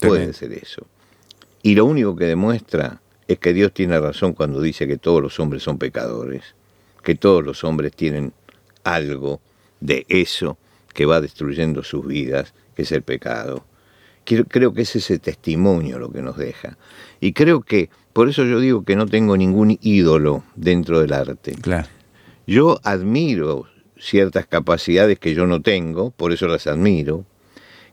Puede 0.00 0.32
ser 0.32 0.52
eso. 0.52 0.86
Y 1.62 1.74
lo 1.74 1.84
único 1.84 2.16
que 2.16 2.26
demuestra 2.26 3.00
es 3.26 3.38
que 3.38 3.52
Dios 3.52 3.72
tiene 3.72 3.98
razón 4.00 4.32
cuando 4.32 4.60
dice 4.60 4.86
que 4.86 4.96
todos 4.96 5.22
los 5.22 5.38
hombres 5.38 5.62
son 5.62 5.78
pecadores, 5.78 6.54
que 7.02 7.14
todos 7.14 7.44
los 7.44 7.62
hombres 7.62 7.92
tienen 7.94 8.32
algo 8.84 9.40
de 9.80 10.06
eso 10.08 10.58
que 10.92 11.06
va 11.06 11.20
destruyendo 11.20 11.82
sus 11.82 12.06
vidas, 12.06 12.54
que 12.74 12.82
es 12.82 12.92
el 12.92 13.02
pecado. 13.02 13.64
Creo 14.24 14.74
que 14.74 14.82
es 14.82 14.94
ese 14.94 15.18
testimonio 15.18 15.98
lo 15.98 16.12
que 16.12 16.20
nos 16.20 16.36
deja. 16.36 16.76
Y 17.20 17.32
creo 17.32 17.62
que, 17.62 17.88
por 18.12 18.28
eso 18.28 18.44
yo 18.44 18.60
digo 18.60 18.84
que 18.84 18.94
no 18.94 19.06
tengo 19.06 19.36
ningún 19.36 19.78
ídolo 19.80 20.44
dentro 20.54 21.00
del 21.00 21.14
arte. 21.14 21.54
Claro. 21.54 21.88
Yo 22.46 22.78
admiro 22.82 23.66
ciertas 23.98 24.46
capacidades 24.46 25.18
que 25.18 25.34
yo 25.34 25.46
no 25.46 25.62
tengo, 25.62 26.10
por 26.10 26.32
eso 26.32 26.46
las 26.46 26.66
admiro, 26.66 27.24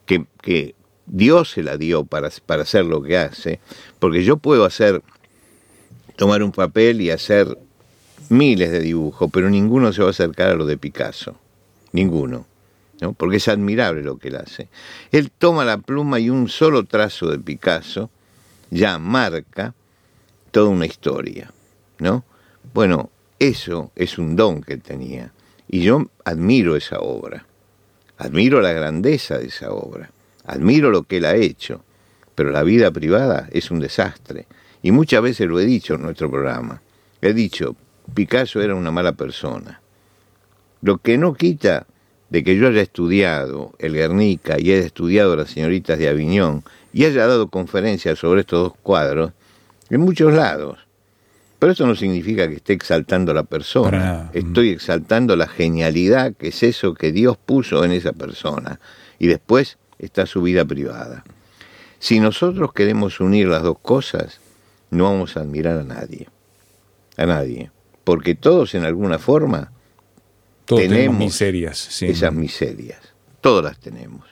que, 0.05 0.25
que 0.41 0.75
Dios 1.05 1.51
se 1.51 1.63
la 1.63 1.77
dio 1.77 2.05
para, 2.05 2.29
para 2.45 2.63
hacer 2.63 2.85
lo 2.85 3.01
que 3.01 3.17
hace, 3.17 3.59
porque 3.99 4.23
yo 4.23 4.37
puedo 4.37 4.65
hacer, 4.65 5.01
tomar 6.15 6.43
un 6.43 6.51
papel 6.51 7.01
y 7.01 7.11
hacer 7.11 7.57
miles 8.29 8.71
de 8.71 8.79
dibujos, 8.79 9.29
pero 9.31 9.49
ninguno 9.49 9.93
se 9.93 10.01
va 10.01 10.07
a 10.07 10.11
acercar 10.11 10.49
a 10.49 10.55
lo 10.55 10.65
de 10.65 10.77
Picasso, 10.77 11.35
ninguno, 11.91 12.45
¿no? 13.01 13.13
porque 13.13 13.37
es 13.37 13.47
admirable 13.47 14.03
lo 14.03 14.17
que 14.17 14.29
él 14.29 14.37
hace. 14.37 14.69
Él 15.11 15.31
toma 15.31 15.65
la 15.65 15.77
pluma 15.77 16.19
y 16.19 16.29
un 16.29 16.49
solo 16.49 16.83
trazo 16.85 17.29
de 17.29 17.39
Picasso 17.39 18.09
ya 18.71 18.97
marca 18.97 19.73
toda 20.51 20.69
una 20.69 20.85
historia, 20.85 21.51
¿no? 21.99 22.23
Bueno, 22.73 23.09
eso 23.39 23.91
es 23.95 24.17
un 24.17 24.35
don 24.35 24.61
que 24.61 24.77
tenía. 24.77 25.31
Y 25.67 25.81
yo 25.81 26.09
admiro 26.23 26.75
esa 26.75 26.99
obra. 26.99 27.45
Admiro 28.17 28.61
la 28.61 28.71
grandeza 28.71 29.37
de 29.37 29.47
esa 29.47 29.71
obra. 29.71 30.11
Admiro 30.45 30.91
lo 30.91 31.03
que 31.03 31.17
él 31.17 31.25
ha 31.25 31.35
hecho. 31.35 31.83
Pero 32.33 32.51
la 32.51 32.63
vida 32.63 32.91
privada 32.91 33.47
es 33.51 33.71
un 33.71 33.79
desastre. 33.79 34.47
Y 34.81 34.91
muchas 34.91 35.21
veces 35.21 35.47
lo 35.47 35.59
he 35.59 35.65
dicho 35.65 35.95
en 35.95 36.03
nuestro 36.03 36.29
programa. 36.29 36.81
He 37.21 37.33
dicho, 37.33 37.75
Picasso 38.13 38.61
era 38.61 38.75
una 38.75 38.91
mala 38.91 39.13
persona. 39.13 39.81
Lo 40.81 40.97
que 40.97 41.17
no 41.17 41.33
quita 41.33 41.87
de 42.29 42.43
que 42.43 42.57
yo 42.57 42.67
haya 42.67 42.81
estudiado 42.81 43.73
el 43.79 43.93
Guernica 43.93 44.55
y 44.59 44.71
haya 44.71 44.85
estudiado 44.85 45.35
las 45.35 45.51
señoritas 45.51 45.99
de 45.99 46.09
Aviñón 46.09 46.63
y 46.93 47.05
haya 47.05 47.27
dado 47.27 47.49
conferencias 47.49 48.19
sobre 48.19 48.41
estos 48.41 48.69
dos 48.69 48.73
cuadros 48.81 49.31
en 49.89 50.01
muchos 50.01 50.33
lados. 50.33 50.79
Pero 51.59 51.71
eso 51.71 51.87
no 51.87 51.95
significa 51.95 52.47
que 52.47 52.55
esté 52.55 52.73
exaltando 52.73 53.31
a 53.31 53.35
la 53.35 53.43
persona. 53.43 54.29
Estoy 54.33 54.69
exaltando 54.69 55.35
la 55.35 55.47
genialidad 55.47 56.33
que 56.33 56.49
es 56.49 56.63
eso 56.63 56.93
que 56.93 57.11
Dios 57.11 57.37
puso 57.37 57.83
en 57.85 57.91
esa 57.91 58.11
persona. 58.11 58.79
Y 59.19 59.27
después 59.27 59.77
está 59.97 60.25
su 60.25 60.41
vida 60.41 60.65
privada. 60.65 61.23
Si 61.99 62.19
nosotros 62.19 62.73
queremos 62.73 63.19
unir 63.19 63.47
las 63.47 63.63
dos 63.63 63.79
cosas, 63.79 64.41
no 64.91 65.05
vamos 65.05 65.37
a 65.37 65.39
admirar 65.41 65.79
a 65.79 65.83
nadie. 65.83 66.27
A 67.17 67.25
nadie. 67.25 67.71
Porque 68.03 68.35
todos 68.35 68.75
en 68.75 68.85
alguna 68.85 69.17
forma 69.17 69.71
Todos 70.65 70.81
tenemos, 70.81 71.17
miserias. 71.19 71.77
sí. 71.77 72.07
esas 72.07 72.33
miserias. 72.33 72.99
Todas 73.41 73.63
las 73.63 73.79
tenemos. 73.79 74.25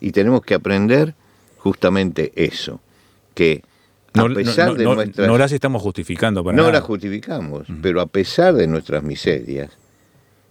Y 0.00 0.12
tenemos 0.12 0.42
que 0.42 0.54
aprender 0.54 1.14
justamente 1.58 2.32
eso. 2.36 2.80
Que 3.34 3.62
a 4.14 4.22
No, 4.28 4.34
pesar 4.34 4.68
no- 4.68 4.74
de 4.74 4.84
nuestras... 4.84 5.26
no 5.28 5.38
las 5.38 5.52
estamos 5.52 5.82
justificando 5.82 6.42
para 6.44 6.56
no 6.56 6.62
nada. 6.64 6.74
las 6.74 6.82
justificamos, 6.82 7.66
pero 7.82 8.00
a 8.00 8.06
pesar 8.06 8.54
de 8.54 8.66
nuestras 8.66 9.02
miserias, 9.02 9.70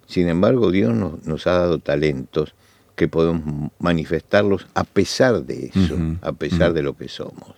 sin 0.06 0.28
embargo 0.28 0.70
Dios 0.70 0.94
nos, 0.94 1.24
nos 1.24 1.46
ha 1.46 1.52
dado 1.52 1.78
talentos 1.78 2.54
que 2.96 3.06
podemos 3.08 3.70
manifestarlos 3.78 4.66
a 4.74 4.84
pesar 4.84 5.42
de 5.44 5.70
eso, 5.74 5.96
a 6.22 6.32
pesar 6.32 6.72
de 6.72 6.82
lo 6.82 6.96
que 6.96 7.08
somos. 7.08 7.54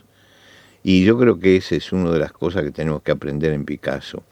Y 0.84 1.04
yo 1.04 1.16
creo 1.18 1.38
que 1.38 1.56
esa 1.56 1.76
es 1.76 1.92
una 1.92 2.10
de 2.10 2.18
las 2.18 2.32
cosas 2.32 2.62
que 2.64 2.70
tenemos 2.72 3.02
que 3.02 3.12
aprender 3.12 3.52
en 3.52 3.64
Picasso. 3.64 4.22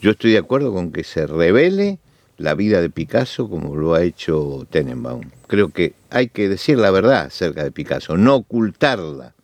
Yo 0.00 0.10
estoy 0.12 0.32
de 0.32 0.38
acuerdo 0.38 0.72
con 0.72 0.90
que 0.92 1.04
se 1.04 1.26
revele 1.26 1.98
la 2.38 2.54
vida 2.54 2.80
de 2.80 2.90
Picasso 2.90 3.48
como 3.48 3.76
lo 3.76 3.94
ha 3.94 4.02
hecho 4.02 4.66
Tenenbaum. 4.70 5.30
Creo 5.46 5.70
que 5.70 5.94
hay 6.10 6.28
que 6.28 6.48
decir 6.48 6.78
la 6.78 6.90
verdad 6.90 7.26
acerca 7.26 7.64
de 7.64 7.70
Picasso, 7.70 8.16
no 8.16 8.36
ocultarla, 8.36 9.34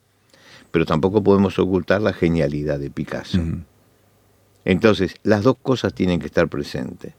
pero 0.70 0.87
tampoco 0.87 1.22
podemos 1.22 1.59
ocultar 1.59 2.02
la 2.02 2.12
genialidad 2.12 2.78
de 2.78 2.90
Picasso. 2.90 3.40
Entonces, 4.64 5.16
las 5.22 5.42
dos 5.42 5.57
cosas 5.61 5.94
tienen 5.94 6.20
que 6.20 6.26
estar 6.26 6.48
presentes. 6.48 7.14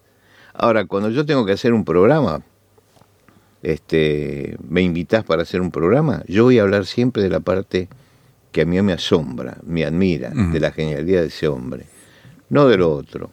Ahora, 0.53 0.85
cuando 0.85 1.09
yo 1.09 1.25
tengo 1.25 1.45
que 1.45 1.51
hacer 1.51 1.73
un 1.73 1.83
programa, 1.83 2.43
este, 3.63 4.57
me 4.67 4.81
invitas 4.81 5.23
para 5.23 5.41
hacer 5.41 5.61
un 5.61 5.71
programa, 5.71 6.23
yo 6.27 6.43
voy 6.43 6.59
a 6.59 6.63
hablar 6.63 6.85
siempre 6.85 7.23
de 7.23 7.29
la 7.29 7.39
parte 7.39 7.89
que 8.51 8.61
a 8.61 8.65
mí 8.65 8.79
me 8.81 8.93
asombra, 8.93 9.57
me 9.63 9.83
admira, 9.83 10.29
de 10.29 10.59
la 10.59 10.71
genialidad 10.71 11.21
de 11.21 11.27
ese 11.27 11.47
hombre, 11.47 11.85
no 12.49 12.67
de 12.67 12.77
lo 12.77 12.93
otro. 12.93 13.31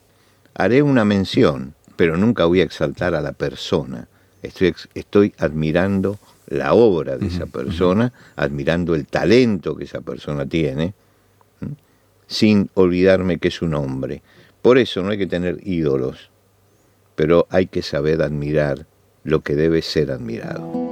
Haré 0.54 0.82
una 0.82 1.04
mención, 1.04 1.74
pero 2.00 2.16
nunca 2.16 2.46
voy 2.46 2.62
a 2.62 2.64
exaltar 2.64 3.14
a 3.14 3.20
la 3.20 3.32
persona. 3.32 4.08
Estoy, 4.42 4.74
estoy 4.94 5.34
admirando 5.36 6.18
la 6.46 6.72
obra 6.72 7.18
de 7.18 7.26
esa 7.26 7.44
persona, 7.44 8.10
admirando 8.36 8.94
el 8.94 9.06
talento 9.06 9.76
que 9.76 9.84
esa 9.84 10.00
persona 10.00 10.46
tiene, 10.46 10.94
sin 12.26 12.70
olvidarme 12.72 13.36
que 13.36 13.48
es 13.48 13.60
un 13.60 13.74
hombre. 13.74 14.22
Por 14.62 14.78
eso 14.78 15.02
no 15.02 15.10
hay 15.10 15.18
que 15.18 15.26
tener 15.26 15.58
ídolos, 15.62 16.30
pero 17.16 17.46
hay 17.50 17.66
que 17.66 17.82
saber 17.82 18.22
admirar 18.22 18.86
lo 19.22 19.40
que 19.40 19.54
debe 19.54 19.82
ser 19.82 20.10
admirado. 20.10 20.89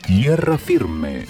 Tierra 0.07 0.57
Firme. 0.57 1.27